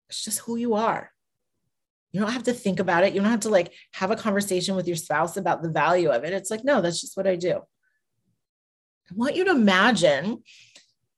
[0.10, 1.10] It's just who you are.
[2.12, 3.14] You don't have to think about it.
[3.14, 6.26] You don't have to like have a conversation with your spouse about the value of
[6.26, 6.34] it.
[6.34, 7.62] It's like, no, that's just what I do.
[9.10, 10.44] I want you to imagine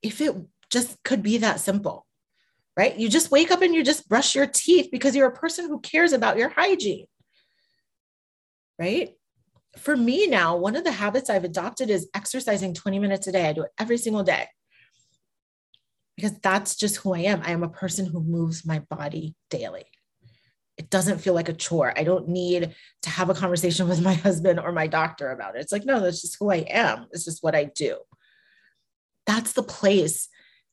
[0.04, 0.36] if it
[0.70, 2.06] just could be that simple,
[2.78, 2.96] right?
[2.96, 5.80] You just wake up and you just brush your teeth because you're a person who
[5.80, 7.08] cares about your hygiene,
[8.78, 9.16] right?
[9.78, 13.50] For me now, one of the habits I've adopted is exercising 20 minutes a day.
[13.50, 14.48] I do it every single day
[16.16, 17.42] because that's just who I am.
[17.44, 19.86] I am a person who moves my body daily.
[20.78, 21.94] It doesn't feel like a chore.
[21.98, 25.60] I don't need to have a conversation with my husband or my doctor about it.
[25.60, 27.08] It's like, no, that's just who I am.
[27.12, 27.98] It's just what I do.
[29.26, 30.28] That's the place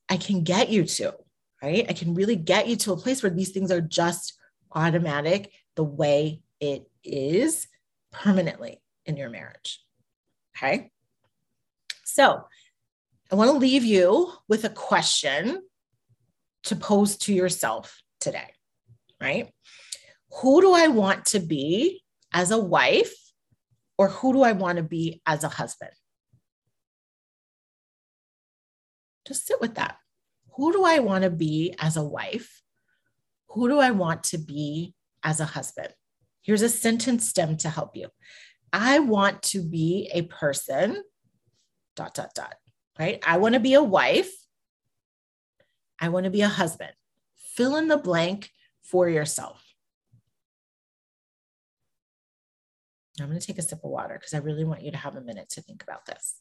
[0.09, 1.14] I can get you to,
[1.62, 1.87] right?
[1.88, 4.35] I can really get you to a place where these things are just
[4.72, 7.68] automatic the way it is
[8.11, 9.81] permanently in your marriage.
[10.57, 10.90] Okay.
[12.05, 12.44] So
[13.31, 15.62] I want to leave you with a question
[16.64, 18.53] to pose to yourself today,
[19.21, 19.53] right?
[20.40, 23.14] Who do I want to be as a wife,
[23.97, 25.93] or who do I want to be as a husband?
[29.29, 29.97] Just sit with that.
[30.57, 32.62] Who do I want to be as a wife?
[33.51, 35.95] Who do I want to be as a husband?
[36.43, 38.09] Here's a sentence stem to help you.
[38.73, 41.05] I want to be a person,
[41.95, 42.55] dot, dot, dot
[42.98, 43.22] right?
[43.26, 44.31] I want to be a wife.
[45.98, 46.92] I want to be a husband.
[47.37, 48.50] Fill in the blank
[48.83, 49.64] for yourself.
[53.20, 55.16] I'm going to take a sip of water because I really want you to have
[55.16, 56.40] a minute to think about this.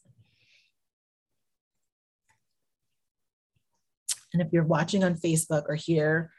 [4.32, 6.30] And if you're watching on Facebook or here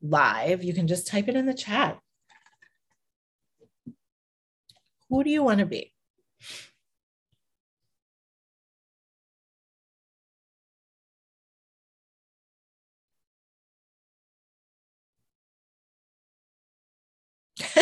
[0.00, 1.98] live, you can just type it in the chat.
[5.10, 5.92] Who do you want to be?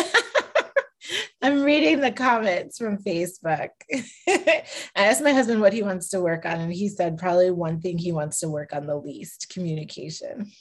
[1.41, 3.69] I'm reading the comments from Facebook.
[4.27, 4.63] I
[4.95, 7.97] asked my husband what he wants to work on, and he said probably one thing
[7.97, 10.51] he wants to work on the least communication.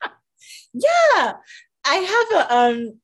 [0.72, 1.32] yeah,
[1.84, 3.00] I have a um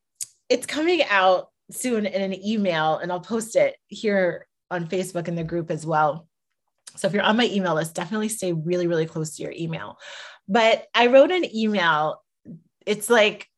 [0.49, 5.35] it's coming out soon in an email, and I'll post it here on Facebook in
[5.35, 6.29] the group as well.
[6.97, 9.99] So if you're on my email list, definitely stay really, really close to your email.
[10.49, 12.23] But I wrote an email.
[12.87, 13.49] It's like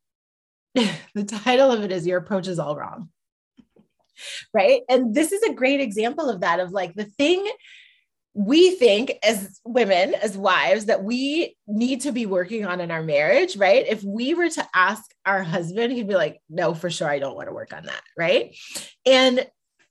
[1.15, 3.11] the title of it is Your Approach is All Wrong.
[4.53, 4.83] Right.
[4.89, 7.47] And this is a great example of that, of like the thing
[8.35, 13.03] we think as women, as wives, that we need to be working on in our
[13.03, 13.85] marriage, right?
[13.87, 17.35] If we were to ask our husband, he'd be like, no, for sure, I don't
[17.35, 18.03] want to work on that.
[18.17, 18.57] Right.
[19.05, 19.47] And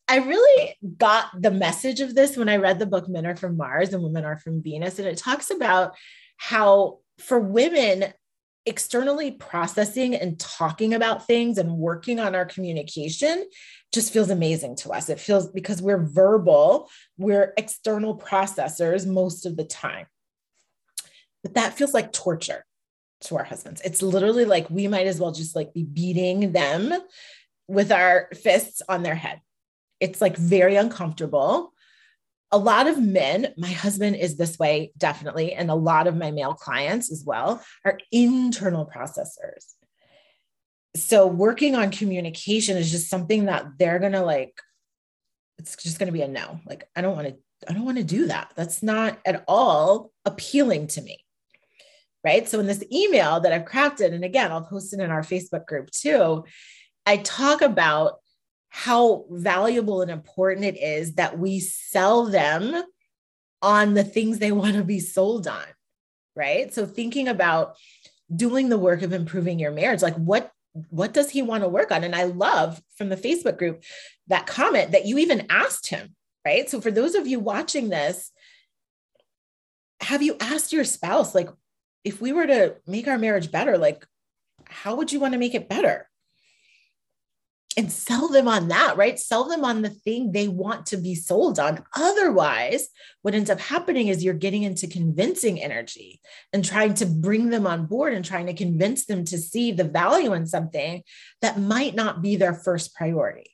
[0.08, 3.58] I really got the message of this when I read the book Men Are From
[3.58, 5.00] Mars and Women Are From Venus.
[5.00, 5.96] And it talks about
[6.38, 8.14] how for women,
[8.68, 13.46] externally processing and talking about things and working on our communication
[13.94, 15.10] just feels amazing to us.
[15.10, 20.06] It feels because we're verbal, we're external processors most of the time.
[21.44, 22.66] But that feels like torture
[23.22, 23.82] to our husbands.
[23.84, 26.94] It's literally like we might as well just like be beating them
[27.68, 29.42] with our fists on their head.
[30.00, 31.74] It's like very uncomfortable
[32.52, 36.32] a lot of men, my husband is this way, definitely, and a lot of my
[36.32, 39.74] male clients as well are internal processors.
[40.96, 44.60] So, working on communication is just something that they're going to like,
[45.60, 46.60] it's just going to be a no.
[46.66, 47.36] Like, I don't want to,
[47.70, 48.54] I don't want to do that.
[48.56, 51.24] That's not at all appealing to me.
[52.24, 52.48] Right.
[52.48, 55.66] So, in this email that I've crafted, and again, I'll post it in our Facebook
[55.66, 56.46] group too,
[57.06, 58.20] I talk about
[58.70, 62.84] how valuable and important it is that we sell them
[63.62, 65.66] on the things they want to be sold on.
[66.36, 66.72] Right.
[66.74, 67.76] So thinking about
[68.34, 70.52] doing the work of improving your marriage, like what
[70.90, 72.04] what does he want to work on?
[72.04, 73.84] And I love from the Facebook group
[74.28, 76.70] that comment that you even asked him, right?
[76.70, 78.32] So for those of you watching this,
[80.02, 81.50] have you asked your spouse, like,
[82.04, 84.06] if we were to make our marriage better, like,
[84.66, 86.08] how would you want to make it better?
[87.78, 89.20] And sell them on that, right?
[89.20, 91.84] Sell them on the thing they want to be sold on.
[91.96, 92.88] Otherwise,
[93.22, 96.20] what ends up happening is you're getting into convincing energy
[96.52, 99.84] and trying to bring them on board and trying to convince them to see the
[99.84, 101.04] value in something
[101.42, 103.52] that might not be their first priority.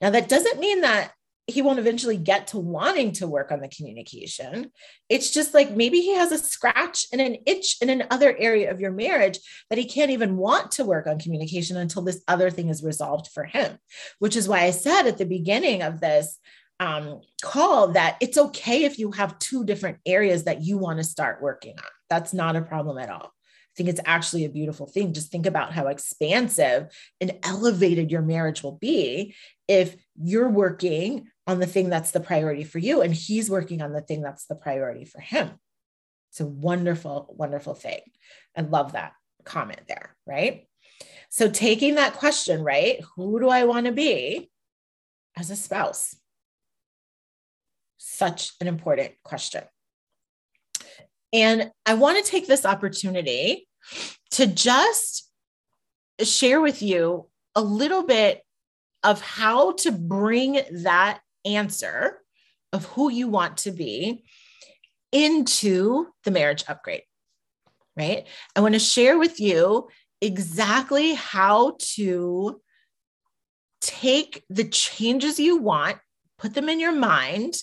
[0.00, 1.10] Now, that doesn't mean that
[1.46, 4.70] he won't eventually get to wanting to work on the communication.
[5.10, 8.80] It's just like maybe he has a scratch and an itch in another area of
[8.80, 9.38] your marriage
[9.68, 13.28] that he can't even want to work on communication until this other thing is resolved
[13.28, 13.78] for him,
[14.20, 16.38] which is why I said at the beginning of this
[16.80, 21.04] um, call that it's okay if you have two different areas that you want to
[21.04, 21.90] start working on.
[22.08, 23.26] That's not a problem at all.
[23.26, 25.12] I think it's actually a beautiful thing.
[25.12, 26.88] Just think about how expansive
[27.20, 29.34] and elevated your marriage will be
[29.68, 33.92] if you're working on the thing that's the priority for you and he's working on
[33.92, 35.50] the thing that's the priority for him.
[36.30, 38.00] It's a wonderful, wonderful thing.
[38.56, 39.12] I love that
[39.44, 40.66] comment there, right?
[41.28, 43.00] So, taking that question, right?
[43.16, 44.50] Who do I want to be
[45.36, 46.16] as a spouse?
[47.98, 49.64] Such an important question.
[51.32, 53.66] And I want to take this opportunity
[54.32, 55.28] to just
[56.22, 58.42] share with you a little bit
[59.02, 62.20] of how to bring that answer
[62.72, 64.24] of who you want to be
[65.12, 67.02] into the marriage upgrade,
[67.96, 68.26] right?
[68.56, 69.88] I want to share with you
[70.20, 72.60] exactly how to
[73.80, 75.98] take the changes you want,
[76.38, 77.54] put them in your mind,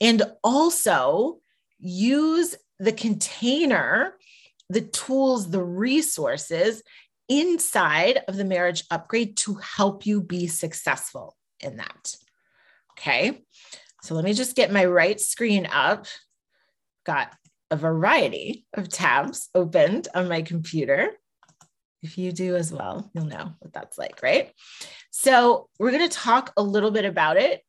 [0.00, 1.38] and also
[1.78, 4.14] use the container,
[4.70, 6.82] the tools, the resources
[7.28, 12.16] inside of the marriage upgrade to help you be successful in that.
[12.98, 13.42] Okay.
[14.02, 16.06] So let me just get my right screen up.
[17.06, 17.32] Got
[17.70, 21.12] a variety of tabs opened on my computer.
[22.02, 24.52] If you do as well, you'll know what that's like, right?
[25.10, 27.60] So, we're going to talk a little bit about it.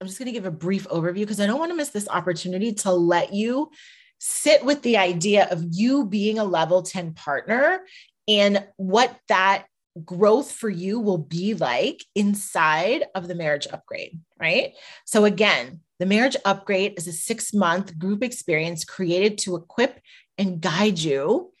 [0.00, 2.08] I'm just going to give a brief overview because I don't want to miss this
[2.08, 3.70] opportunity to let you
[4.18, 7.80] sit with the idea of you being a level 10 partner
[8.28, 9.64] and what that
[10.04, 14.72] growth for you will be like inside of the marriage upgrade, right?
[15.04, 20.00] So, again, the marriage upgrade is a six month group experience created to equip
[20.38, 21.52] and guide you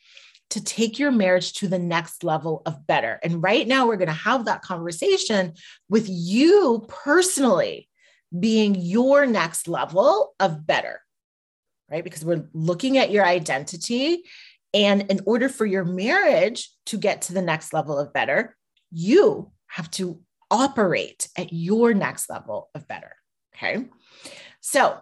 [0.50, 3.18] to take your marriage to the next level of better.
[3.22, 5.54] And right now, we're going to have that conversation
[5.88, 7.88] with you personally
[8.38, 11.00] being your next level of better
[11.92, 12.02] right?
[12.02, 14.24] Because we're looking at your identity.
[14.74, 18.56] And in order for your marriage to get to the next level of better,
[18.90, 20.20] you have to
[20.50, 23.16] operate at your next level of better.
[23.54, 23.86] Okay.
[24.60, 24.98] So,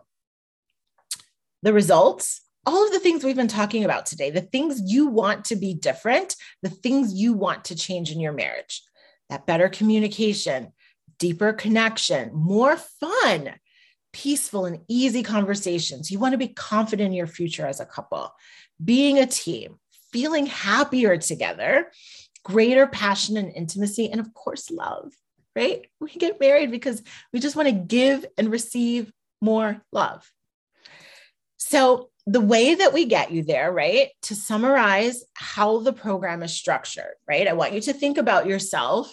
[1.62, 5.44] the results, all of the things we've been talking about today, the things you want
[5.46, 8.82] to be different, the things you want to change in your marriage,
[9.28, 10.72] that better communication,
[11.18, 13.54] deeper connection, more fun,
[14.12, 16.10] peaceful and easy conversations.
[16.10, 18.32] You want to be confident in your future as a couple,
[18.82, 19.76] being a team,
[20.12, 21.90] feeling happier together,
[22.44, 25.12] greater passion and intimacy, and of course, love,
[25.54, 25.86] right?
[26.00, 27.02] We get married because
[27.32, 30.30] we just want to give and receive more love.
[31.56, 34.10] So, the way that we get you there, right?
[34.22, 37.48] To summarize how the program is structured, right?
[37.48, 39.12] I want you to think about yourself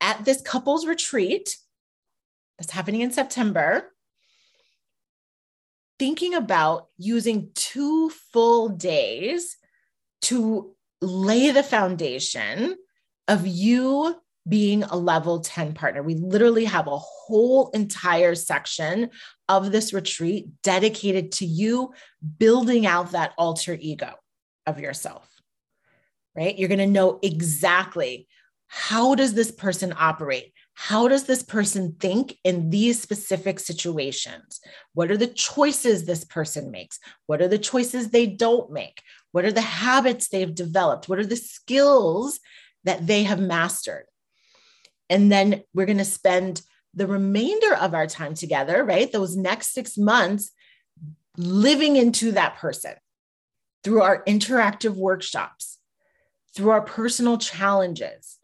[0.00, 1.56] at this couples retreat
[2.58, 3.91] that's happening in September
[5.98, 9.56] thinking about using two full days
[10.22, 12.76] to lay the foundation
[13.28, 14.16] of you
[14.48, 16.02] being a level 10 partner.
[16.02, 19.10] We literally have a whole entire section
[19.48, 21.92] of this retreat dedicated to you
[22.38, 24.14] building out that alter ego
[24.66, 25.28] of yourself.
[26.34, 26.58] Right?
[26.58, 28.26] You're going to know exactly
[28.66, 30.52] how does this person operate?
[30.88, 34.58] How does this person think in these specific situations?
[34.94, 36.98] What are the choices this person makes?
[37.26, 39.00] What are the choices they don't make?
[39.30, 41.08] What are the habits they've developed?
[41.08, 42.40] What are the skills
[42.82, 44.06] that they have mastered?
[45.08, 46.62] And then we're going to spend
[46.94, 49.12] the remainder of our time together, right?
[49.12, 50.50] Those next six months
[51.36, 52.94] living into that person
[53.84, 55.78] through our interactive workshops,
[56.56, 58.38] through our personal challenges,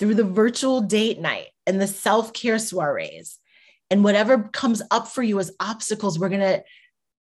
[0.00, 3.38] through the virtual date night and the self care soirees
[3.90, 6.64] and whatever comes up for you as obstacles, we're going to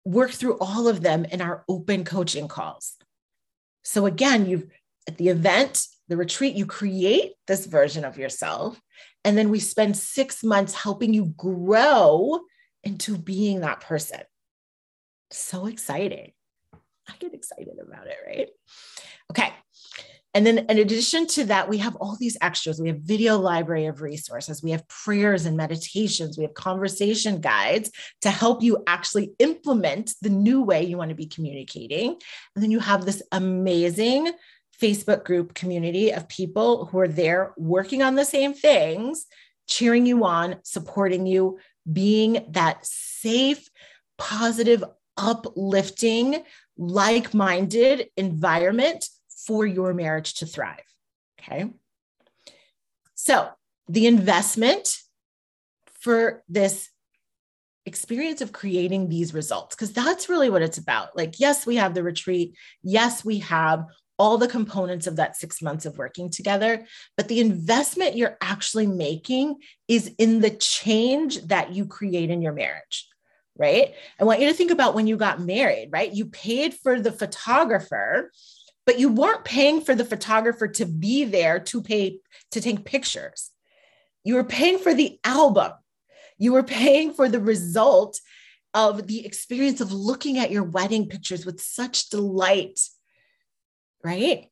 [0.04, 2.94] work through all of them in our open coaching calls.
[3.82, 4.66] So, again, you've
[5.08, 8.80] at the event, the retreat, you create this version of yourself.
[9.24, 12.40] And then we spend six months helping you grow
[12.84, 14.20] into being that person.
[15.30, 16.32] So exciting.
[17.08, 18.48] I get excited about it, right?
[19.30, 19.52] Okay.
[20.36, 22.78] And then in addition to that, we have all these extras.
[22.78, 24.62] We have video library of resources.
[24.62, 26.36] We have prayers and meditations.
[26.36, 31.14] We have conversation guides to help you actually implement the new way you want to
[31.14, 32.20] be communicating.
[32.54, 34.30] And then you have this amazing
[34.78, 39.24] Facebook group community of people who are there working on the same things,
[39.66, 41.58] cheering you on, supporting you,
[41.90, 43.70] being that safe,
[44.18, 44.84] positive,
[45.16, 46.44] uplifting,
[46.76, 49.08] like minded environment
[49.46, 50.82] for your marriage to thrive.
[51.40, 51.70] Okay.
[53.14, 53.48] So
[53.88, 54.96] the investment
[56.00, 56.90] for this
[57.86, 61.16] experience of creating these results because that's really what it's about.
[61.16, 62.56] Like, yes, we have the retreat.
[62.82, 63.86] Yes, we have
[64.18, 66.86] all the components of that six months of working together.
[67.16, 69.56] But the investment you're actually making
[69.88, 73.08] is in the change that you create in your marriage,
[73.56, 73.94] right?
[74.18, 76.12] I want you to think about when you got married, right?
[76.12, 78.32] You paid for the photographer,
[78.86, 82.20] but you weren't paying for the photographer to be there to pay
[82.52, 83.50] to take pictures.
[84.24, 85.72] You were paying for the album.
[86.38, 88.20] You were paying for the result
[88.74, 92.78] of the experience of looking at your wedding pictures with such delight
[94.06, 94.46] right?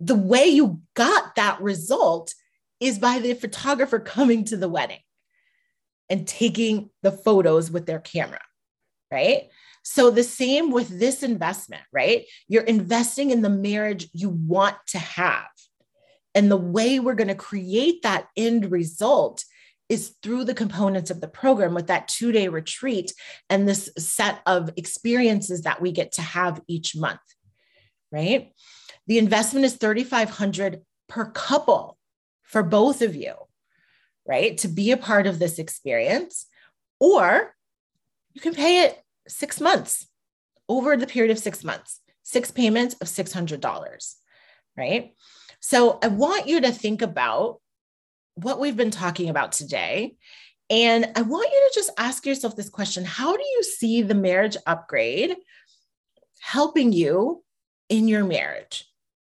[0.00, 2.34] The way you got that result
[2.80, 5.00] is by the photographer coming to the wedding
[6.08, 8.40] and taking the photos with their camera,
[9.10, 9.48] right?
[9.88, 12.24] So, the same with this investment, right?
[12.48, 15.46] You're investing in the marriage you want to have.
[16.34, 19.44] And the way we're going to create that end result
[19.88, 23.12] is through the components of the program with that two day retreat
[23.48, 27.20] and this set of experiences that we get to have each month
[28.12, 28.52] right?
[29.06, 31.98] The investment is 3500 per couple
[32.42, 33.34] for both of you,
[34.26, 34.56] right?
[34.58, 36.46] To be a part of this experience
[36.98, 37.54] or
[38.32, 38.98] you can pay it
[39.28, 40.06] 6 months
[40.68, 42.00] over the period of 6 months.
[42.22, 44.14] Six payments of $600,
[44.76, 45.14] right?
[45.60, 47.60] So I want you to think about
[48.34, 50.16] what we've been talking about today.
[50.68, 54.14] And I want you to just ask yourself this question How do you see the
[54.14, 55.36] marriage upgrade
[56.40, 57.44] helping you
[57.88, 58.84] in your marriage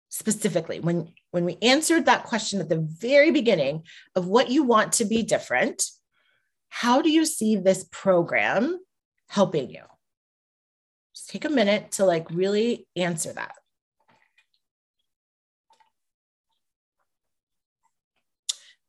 [0.09, 3.83] specifically when when we answered that question at the very beginning
[4.15, 5.83] of what you want to be different
[6.69, 8.79] how do you see this program
[9.27, 9.81] helping you
[11.13, 13.53] just take a minute to like really answer that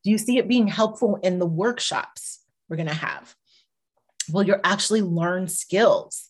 [0.04, 3.34] do you see it being helpful in the workshops we're going to have
[4.30, 6.28] will you actually learn skills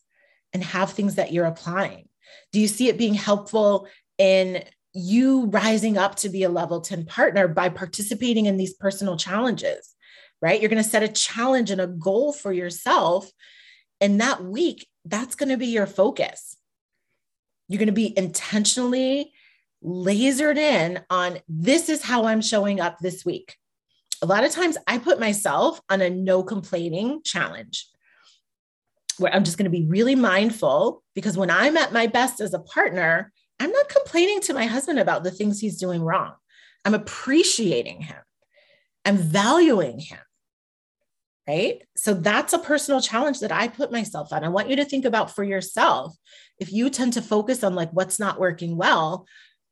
[0.52, 2.08] and have things that you're applying
[2.52, 3.88] do you see it being helpful
[4.18, 4.62] in
[4.96, 9.94] you rising up to be a level 10 partner by participating in these personal challenges?
[10.40, 10.60] Right?
[10.60, 13.30] You're going to set a challenge and a goal for yourself.
[14.00, 16.56] And that week, that's going to be your focus.
[17.68, 19.32] You're going to be intentionally
[19.84, 23.56] lasered in on this is how I'm showing up this week.
[24.22, 27.86] A lot of times I put myself on a no complaining challenge
[29.18, 32.54] where I'm just going to be really mindful because when I'm at my best as
[32.54, 36.34] a partner, I'm not complaining to my husband about the things he's doing wrong.
[36.84, 38.18] I'm appreciating him.
[39.04, 40.18] I'm valuing him.
[41.48, 41.82] Right.
[41.96, 44.42] So that's a personal challenge that I put myself on.
[44.42, 46.16] I want you to think about for yourself.
[46.58, 49.26] If you tend to focus on like what's not working well,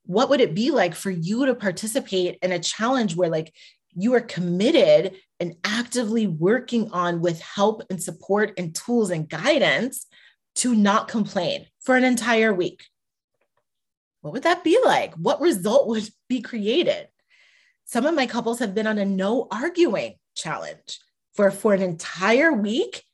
[0.07, 3.53] what would it be like for you to participate in a challenge where like
[3.97, 10.07] you are committed and actively working on with help and support and tools and guidance
[10.57, 12.85] to not complain for an entire week.
[14.20, 15.14] What would that be like?
[15.14, 17.09] What result would be created?
[17.85, 21.01] Some of my couples have been on a no arguing challenge
[21.35, 23.05] for, for an entire week.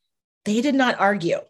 [0.44, 1.40] They did not argue.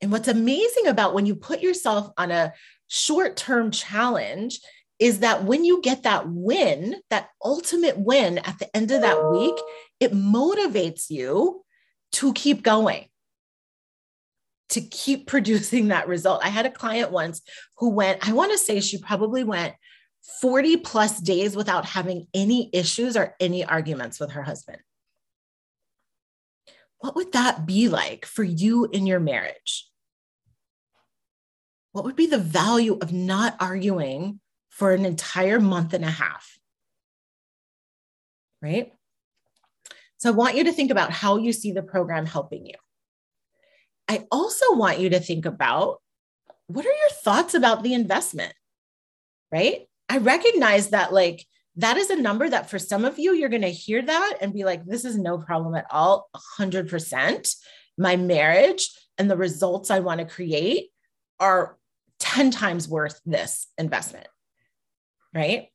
[0.00, 2.52] And what's amazing about when you put yourself on a
[2.88, 4.60] short term challenge
[4.98, 9.30] is that when you get that win, that ultimate win at the end of that
[9.30, 9.54] week,
[9.98, 11.64] it motivates you
[12.12, 13.06] to keep going,
[14.70, 16.44] to keep producing that result.
[16.44, 17.40] I had a client once
[17.78, 19.74] who went, I want to say she probably went
[20.42, 24.78] 40 plus days without having any issues or any arguments with her husband.
[27.00, 29.88] What would that be like for you in your marriage?
[31.92, 34.40] What would be the value of not arguing
[34.80, 36.58] for an entire month and a half.
[38.62, 38.92] Right?
[40.16, 42.74] So I want you to think about how you see the program helping you.
[44.08, 46.00] I also want you to think about
[46.66, 48.54] what are your thoughts about the investment?
[49.52, 49.88] Right?
[50.08, 51.44] I recognize that, like,
[51.76, 54.52] that is a number that for some of you, you're going to hear that and
[54.52, 56.28] be like, this is no problem at all.
[56.58, 57.56] 100%.
[57.96, 60.90] My marriage and the results I want to create
[61.38, 61.76] are
[62.18, 64.26] 10 times worth this investment
[65.34, 65.68] right?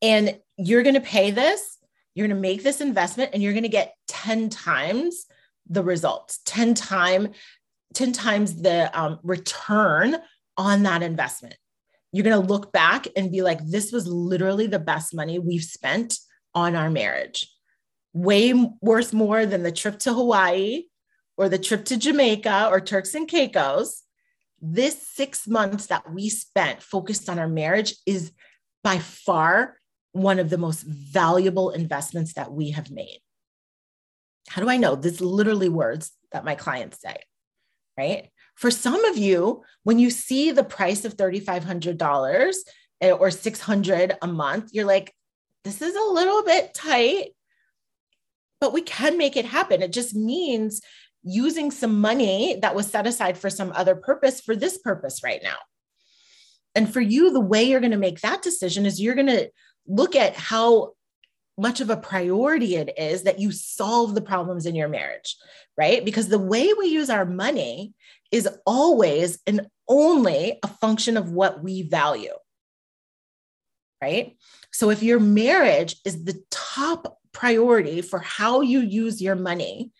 [0.00, 1.78] And you're going to pay this,
[2.14, 5.26] you're going to make this investment, and you're going to get 10 times
[5.68, 7.28] the results, 10 time,
[7.94, 10.16] 10 times the um, return
[10.56, 11.56] on that investment.
[12.12, 15.64] You're going to look back and be like, this was literally the best money we've
[15.64, 16.18] spent
[16.54, 17.50] on our marriage.
[18.12, 20.84] Way worth more than the trip to Hawaii
[21.38, 24.02] or the trip to Jamaica or Turks and Caicos.
[24.60, 28.32] This six months that we spent focused on our marriage is
[28.84, 29.78] by far
[30.12, 33.20] one of the most valuable investments that we have made.
[34.48, 34.94] How do I know?
[34.94, 37.16] This literally words that my clients say,
[37.96, 38.28] right?
[38.62, 42.54] For some of you, when you see the price of $3,500
[43.00, 45.12] eh, or 600 a month, you're like,
[45.64, 47.30] this is a little bit tight,
[48.60, 49.82] but we can make it happen.
[49.82, 50.80] It just means
[51.24, 55.40] using some money that was set aside for some other purpose for this purpose right
[55.42, 55.56] now.
[56.76, 59.50] And for you, the way you're going to make that decision is you're going to
[59.88, 60.92] look at how
[61.58, 65.36] much of a priority it is that you solve the problems in your marriage,
[65.76, 66.04] right?
[66.04, 67.94] Because the way we use our money
[68.32, 72.34] is always and only a function of what we value,
[74.00, 74.36] right?
[74.72, 79.92] So if your marriage is the top priority for how you use your money,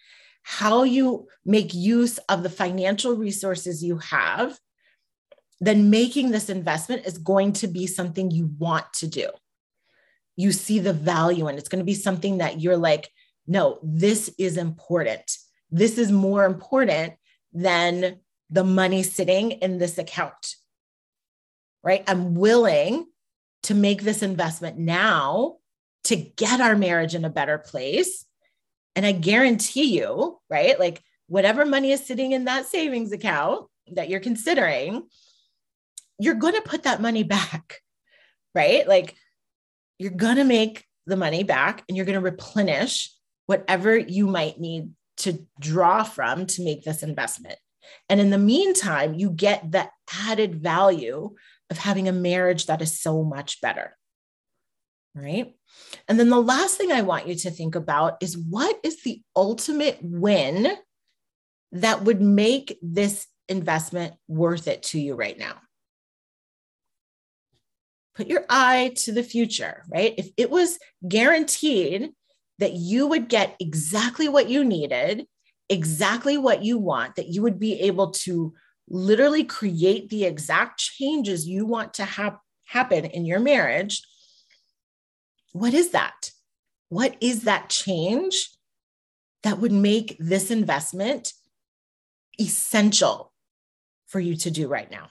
[0.42, 4.58] how you make use of the financial resources you have,
[5.60, 9.28] then making this investment is going to be something you want to do.
[10.36, 13.10] You see the value and it's going to be something that you're like,
[13.46, 15.36] no, this is important.
[15.70, 17.14] This is more important
[17.52, 20.56] than the money sitting in this account.
[21.82, 22.04] Right?
[22.06, 23.06] I'm willing
[23.64, 25.56] to make this investment now
[26.04, 28.24] to get our marriage in a better place.
[28.94, 30.78] And I guarantee you, right?
[30.78, 35.04] Like whatever money is sitting in that savings account that you're considering,
[36.18, 37.80] you're going to put that money back,
[38.54, 38.86] right?
[38.86, 39.16] Like
[39.98, 43.10] you're going to make the money back and you're going to replenish
[43.46, 44.90] whatever you might need
[45.22, 47.58] to draw from to make this investment.
[48.08, 51.34] And in the meantime, you get the added value
[51.70, 53.96] of having a marriage that is so much better.
[55.14, 55.54] Right.
[56.08, 59.22] And then the last thing I want you to think about is what is the
[59.36, 60.74] ultimate win
[61.72, 65.56] that would make this investment worth it to you right now?
[68.14, 70.14] Put your eye to the future, right?
[70.16, 72.10] If it was guaranteed
[72.58, 75.26] that you would get exactly what you needed,
[75.68, 78.54] exactly what you want, that you would be able to
[78.88, 82.36] literally create the exact changes you want to have
[82.66, 84.02] happen in your marriage,
[85.52, 86.30] what is that?
[86.88, 88.50] What is that change
[89.42, 91.32] that would make this investment
[92.40, 93.32] essential
[94.06, 95.08] for you to do right now?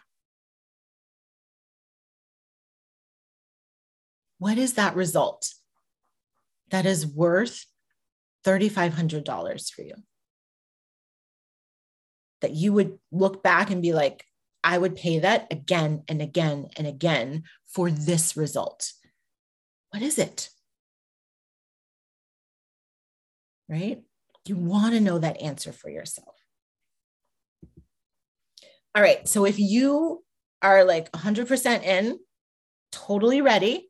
[4.39, 5.54] What is that result
[6.72, 7.66] that is worth
[8.46, 9.96] $3,500 for you?
[12.42, 14.26] That you would look back and be like,
[14.64, 18.94] I would pay that again and again and again for this result.
[19.92, 20.50] What is it?
[23.68, 24.02] Right?
[24.46, 26.36] You want to know that answer for yourself.
[28.94, 29.28] All right.
[29.28, 30.24] So if you
[30.62, 32.20] are like 100% in,
[32.92, 33.90] totally ready,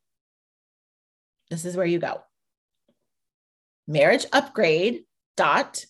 [1.50, 2.22] this is where you go.
[3.92, 5.04] Marriage upgrade
[5.36, 5.86] dot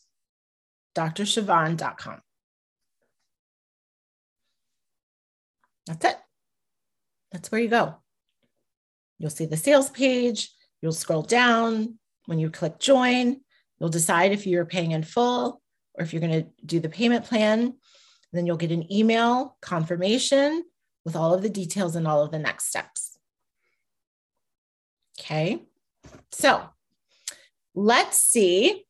[0.96, 2.22] drshavon.com.
[5.86, 6.18] That's it.
[7.32, 7.96] That's where you go.
[9.20, 10.52] You'll see the sales page.
[10.82, 12.00] You'll scroll down.
[12.26, 13.42] When you click join,
[13.80, 15.62] you'll decide if you're paying in full
[15.94, 17.76] or if you're going to do the payment plan.
[18.34, 20.64] Then you'll get an email confirmation
[21.06, 23.18] with all of the details and all of the next steps.
[25.20, 25.64] Okay,
[26.32, 26.64] so
[27.74, 28.86] let's see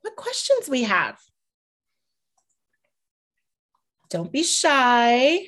[0.00, 1.18] what questions we have.
[4.10, 5.46] Don't be shy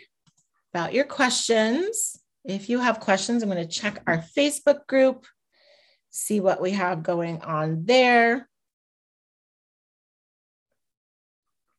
[0.73, 2.19] about your questions.
[2.45, 5.27] If you have questions, I'm going to check our Facebook group,
[6.11, 8.49] see what we have going on there.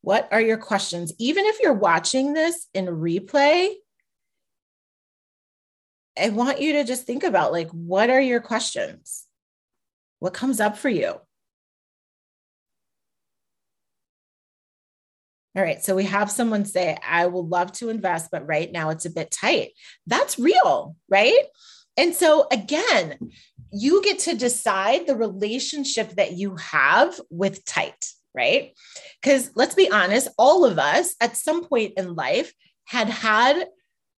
[0.02, 1.14] What are your questions?
[1.18, 3.74] Even if you're watching this in replay,
[6.18, 9.25] I want you to just think about like, what are your questions?
[10.26, 11.10] What comes up for you?
[15.56, 15.84] All right.
[15.84, 19.12] So we have someone say, I would love to invest, but right now it's a
[19.12, 19.74] bit tight.
[20.08, 21.44] That's real, right?
[21.96, 23.20] And so again,
[23.72, 28.76] you get to decide the relationship that you have with tight, right?
[29.22, 32.52] Because let's be honest, all of us at some point in life
[32.86, 33.68] had had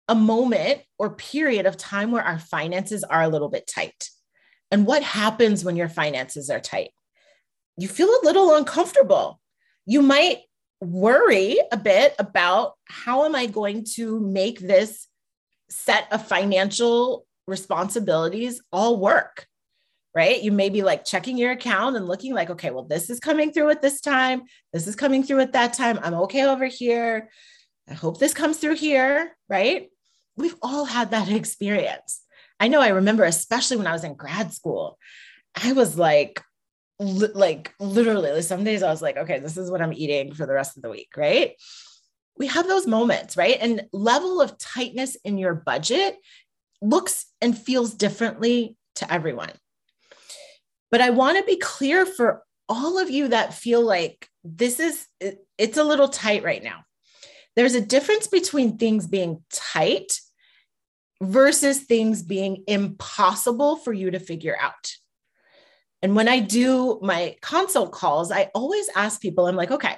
[0.08, 4.10] a moment or period of time where our finances are a little bit tight.
[4.72, 6.92] And what happens when your finances are tight?
[7.78, 9.40] You feel a little uncomfortable.
[9.86, 10.40] You might
[10.82, 15.08] worry a bit about how am I going to make this
[15.70, 19.48] set of financial responsibilities all work?
[20.14, 20.42] Right?
[20.42, 23.52] You may be like checking your account and looking like, okay, well, this is coming
[23.52, 24.44] through at this time.
[24.74, 26.00] This is coming through at that time.
[26.02, 27.30] I'm okay over here.
[27.88, 29.38] I hope this comes through here.
[29.48, 29.90] Right?
[30.36, 32.24] We've all had that experience.
[32.60, 34.98] I know I remember, especially when I was in grad school,
[35.62, 36.42] I was like,
[37.00, 40.46] li- like literally some days I was like, okay, this is what I'm eating for
[40.46, 41.54] the rest of the week, right?
[42.38, 43.58] We have those moments, right?
[43.60, 46.18] And level of tightness in your budget
[46.82, 49.52] looks and feels differently to everyone.
[50.92, 55.08] But I want to be clear for all of you that feel like this is
[55.58, 56.84] it's a little tight right now.
[57.56, 60.20] There's a difference between things being tight
[61.22, 64.94] versus things being impossible for you to figure out.
[66.02, 69.96] And when I do my consult calls, I always ask people, I'm like, okay,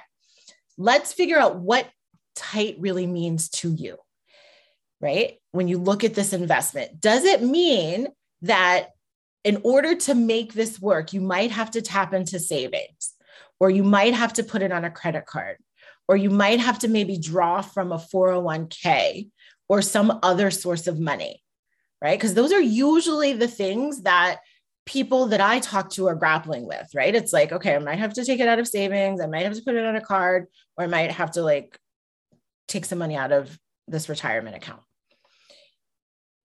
[0.78, 1.86] let's figure out what
[2.34, 3.96] tight really means to you,
[5.00, 5.38] right?
[5.52, 8.08] When you look at this investment, does it mean
[8.42, 8.90] that
[9.44, 13.14] in order to make this work, you might have to tap into savings,
[13.58, 15.56] or you might have to put it on a credit card,
[16.08, 19.28] or you might have to maybe draw from a 401k
[19.70, 21.40] or some other source of money,
[22.02, 22.18] right?
[22.18, 24.40] Because those are usually the things that
[24.84, 27.14] people that I talk to are grappling with, right?
[27.14, 29.54] It's like, okay, I might have to take it out of savings, I might have
[29.54, 31.78] to put it on a card, or I might have to like
[32.66, 33.56] take some money out of
[33.86, 34.82] this retirement account.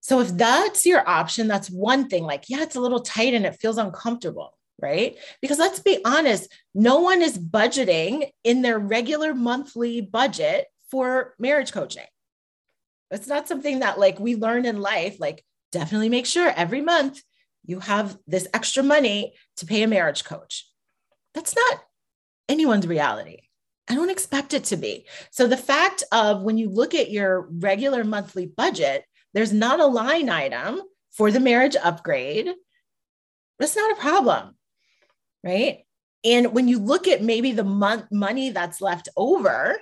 [0.02, 2.22] So if that's your option, that's one thing.
[2.22, 5.16] Like, yeah, it's a little tight and it feels uncomfortable, right?
[5.42, 11.72] Because let's be honest, no one is budgeting in their regular monthly budget for marriage
[11.72, 12.06] coaching.
[13.10, 15.18] It's not something that like we learn in life.
[15.20, 17.22] Like, definitely make sure every month
[17.64, 20.68] you have this extra money to pay a marriage coach.
[21.34, 21.82] That's not
[22.48, 23.40] anyone's reality.
[23.88, 25.06] I don't expect it to be.
[25.30, 29.04] So the fact of when you look at your regular monthly budget,
[29.34, 30.80] there's not a line item
[31.12, 32.52] for the marriage upgrade.
[33.58, 34.56] That's not a problem.
[35.44, 35.84] Right.
[36.24, 39.78] And when you look at maybe the month money that's left over,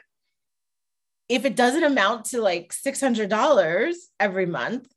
[1.29, 4.89] if it doesn't amount to like $600 every month,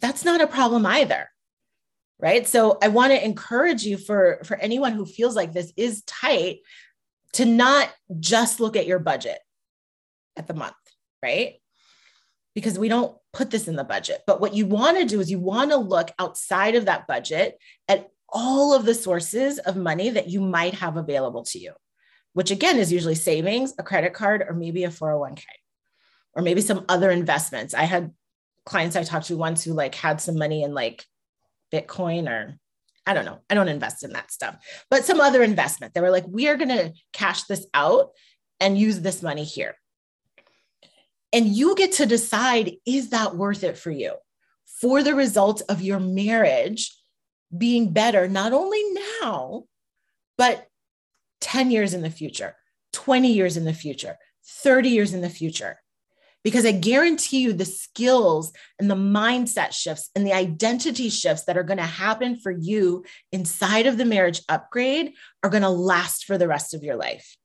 [0.00, 1.28] that's not a problem either
[2.20, 2.46] right?
[2.46, 6.58] So i want to encourage you for for anyone who feels like this is tight
[7.34, 9.38] to not just look at your budget
[10.36, 10.74] at the month
[11.22, 11.54] right?
[12.54, 15.30] Because we don't put this in the budget but what you want to do is
[15.30, 20.10] you want to look outside of that budget at all of the sources of money
[20.10, 21.72] that you might have available to you
[22.38, 25.42] which again is usually savings a credit card or maybe a 401k
[26.34, 28.12] or maybe some other investments i had
[28.64, 31.04] clients i talked to once who like had some money in like
[31.72, 32.58] Bitcoin or
[33.06, 33.38] I don't know.
[33.48, 34.56] I don't invest in that stuff,
[34.90, 35.94] but some other investment.
[35.94, 38.10] They were like, we are going to cash this out
[38.60, 39.74] and use this money here.
[41.32, 44.14] And you get to decide is that worth it for you
[44.80, 46.94] for the result of your marriage
[47.56, 48.82] being better, not only
[49.22, 49.64] now,
[50.36, 50.67] but
[51.40, 52.56] 10 years in the future,
[52.92, 55.78] 20 years in the future, 30 years in the future
[56.44, 61.58] because I guarantee you the skills and the mindset shifts and the identity shifts that
[61.58, 65.12] are going to happen for you inside of the marriage upgrade
[65.42, 67.36] are going to last for the rest of your life.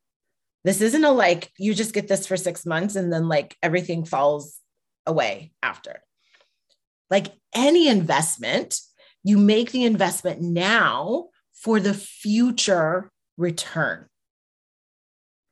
[0.63, 4.05] This isn't a like you just get this for six months and then like everything
[4.05, 4.59] falls
[5.05, 6.01] away after.
[7.09, 8.79] Like any investment,
[9.23, 14.07] you make the investment now for the future return.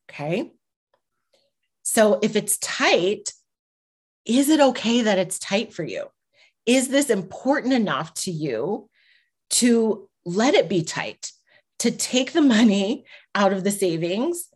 [0.09, 0.51] Okay.
[1.84, 3.34] So if it's tight,
[4.25, 6.05] is it okay that it's tight for you?
[6.65, 8.89] Is this important enough to you
[9.51, 11.32] to let it be tight,
[11.79, 14.47] to take the money out of the savings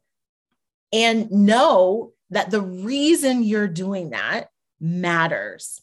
[0.94, 4.50] and know that the reason you're doing that
[4.80, 5.82] matters?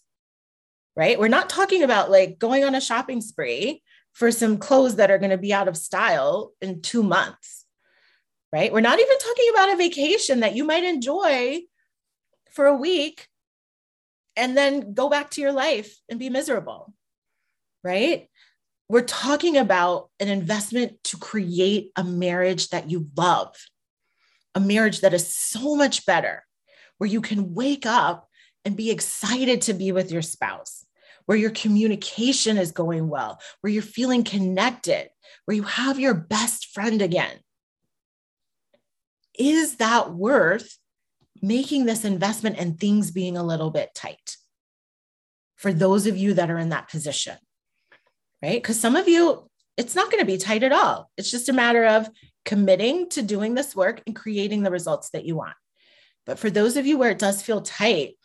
[0.94, 1.18] Right?
[1.18, 3.82] We're not talking about like going on a shopping spree
[4.12, 7.64] for some clothes that are going to be out of style in two months.
[8.52, 8.72] Right?
[8.72, 11.60] We're not even talking about a vacation that you might enjoy
[12.50, 13.26] for a week
[14.36, 16.92] and then go back to your life and be miserable,
[17.82, 18.28] right?
[18.88, 23.54] We're talking about an investment to create a marriage that you love,
[24.54, 26.44] a marriage that is so much better,
[26.98, 28.28] where you can wake up
[28.64, 30.81] and be excited to be with your spouse,
[31.32, 35.08] where your communication is going well, where you're feeling connected,
[35.46, 37.38] where you have your best friend again.
[39.38, 40.76] Is that worth
[41.40, 44.36] making this investment and things being a little bit tight
[45.56, 47.38] for those of you that are in that position,
[48.42, 48.62] right?
[48.62, 51.10] Because some of you, it's not going to be tight at all.
[51.16, 52.10] It's just a matter of
[52.44, 55.56] committing to doing this work and creating the results that you want.
[56.26, 58.16] But for those of you where it does feel tight,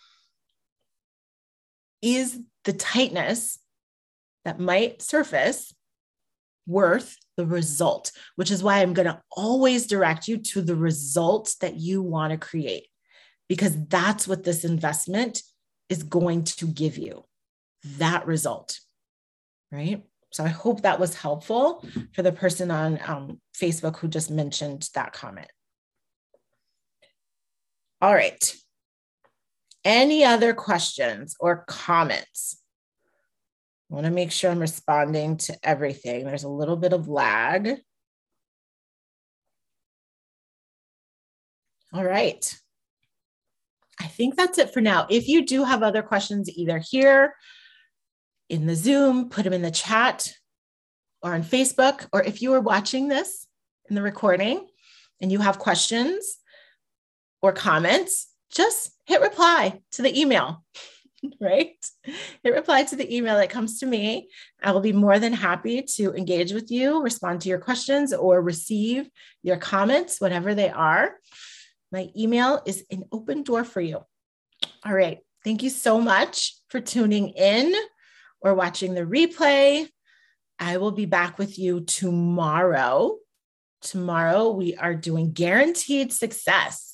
[2.02, 3.58] is the tightness
[4.46, 5.74] that might surface
[6.68, 11.56] worth the result, which is why I'm going to always direct you to the results
[11.56, 12.88] that you want to create
[13.48, 15.42] because that's what this investment
[15.88, 17.24] is going to give you
[17.98, 18.82] that result.
[19.72, 20.04] Right.
[20.34, 24.90] So I hope that was helpful for the person on um, Facebook who just mentioned
[24.94, 25.48] that comment.
[28.02, 28.54] All right.
[29.88, 32.62] Any other questions or comments?
[33.90, 36.26] I want to make sure I'm responding to everything.
[36.26, 37.78] There's a little bit of lag.
[41.94, 42.54] All right.
[44.02, 45.08] I think that's it for now.
[45.10, 47.34] If you do have other questions, either here
[48.50, 50.34] in the Zoom, put them in the chat
[51.22, 53.48] or on Facebook, or if you are watching this
[53.90, 54.68] in the recording
[55.22, 56.40] and you have questions
[57.42, 60.64] or comments, just hit reply to the email,
[61.42, 61.74] right?
[62.04, 64.30] Hit reply to the email that comes to me.
[64.62, 68.42] I will be more than happy to engage with you, respond to your questions, or
[68.42, 69.10] receive
[69.42, 71.16] your comments, whatever they are.
[71.92, 74.02] My email is an open door for you.
[74.86, 75.20] All right.
[75.44, 77.74] Thank you so much for tuning in
[78.42, 79.88] or watching the replay.
[80.60, 83.18] I will be back with you tomorrow.
[83.82, 86.87] Tomorrow, we are doing guaranteed success,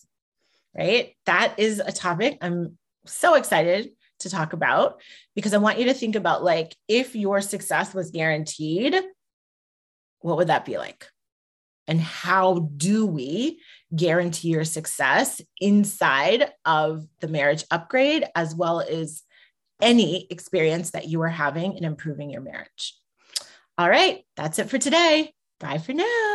[0.75, 1.15] right?
[1.25, 5.01] That is a topic I'm so excited to talk about
[5.35, 8.95] because I want you to think about like if your success was guaranteed,
[10.19, 11.07] what would that be like?
[11.87, 13.59] And how do we
[13.93, 19.23] guarantee your success inside of the marriage upgrade as well as
[19.81, 22.95] any experience that you are having in improving your marriage?
[23.77, 25.33] All right, that's it for today.
[25.59, 26.32] Bye for now.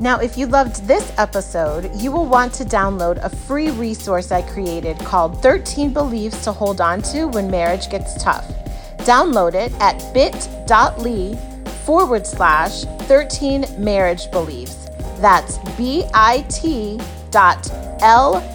[0.00, 4.42] Now, if you loved this episode, you will want to download a free resource I
[4.42, 8.46] created called 13 Beliefs to Hold On to When Marriage Gets Tough.
[8.98, 11.36] Download it at bit.ly
[11.84, 14.88] forward slash 13 marriage beliefs.
[15.18, 17.00] That's bit
[17.32, 17.68] dot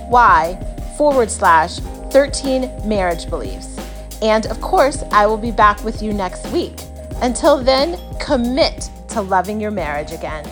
[0.10, 0.58] ly
[0.98, 1.80] forward slash
[2.12, 3.78] 13 marriage beliefs.
[4.22, 6.80] And of course, I will be back with you next week.
[7.22, 10.50] Until then, commit to loving your marriage again.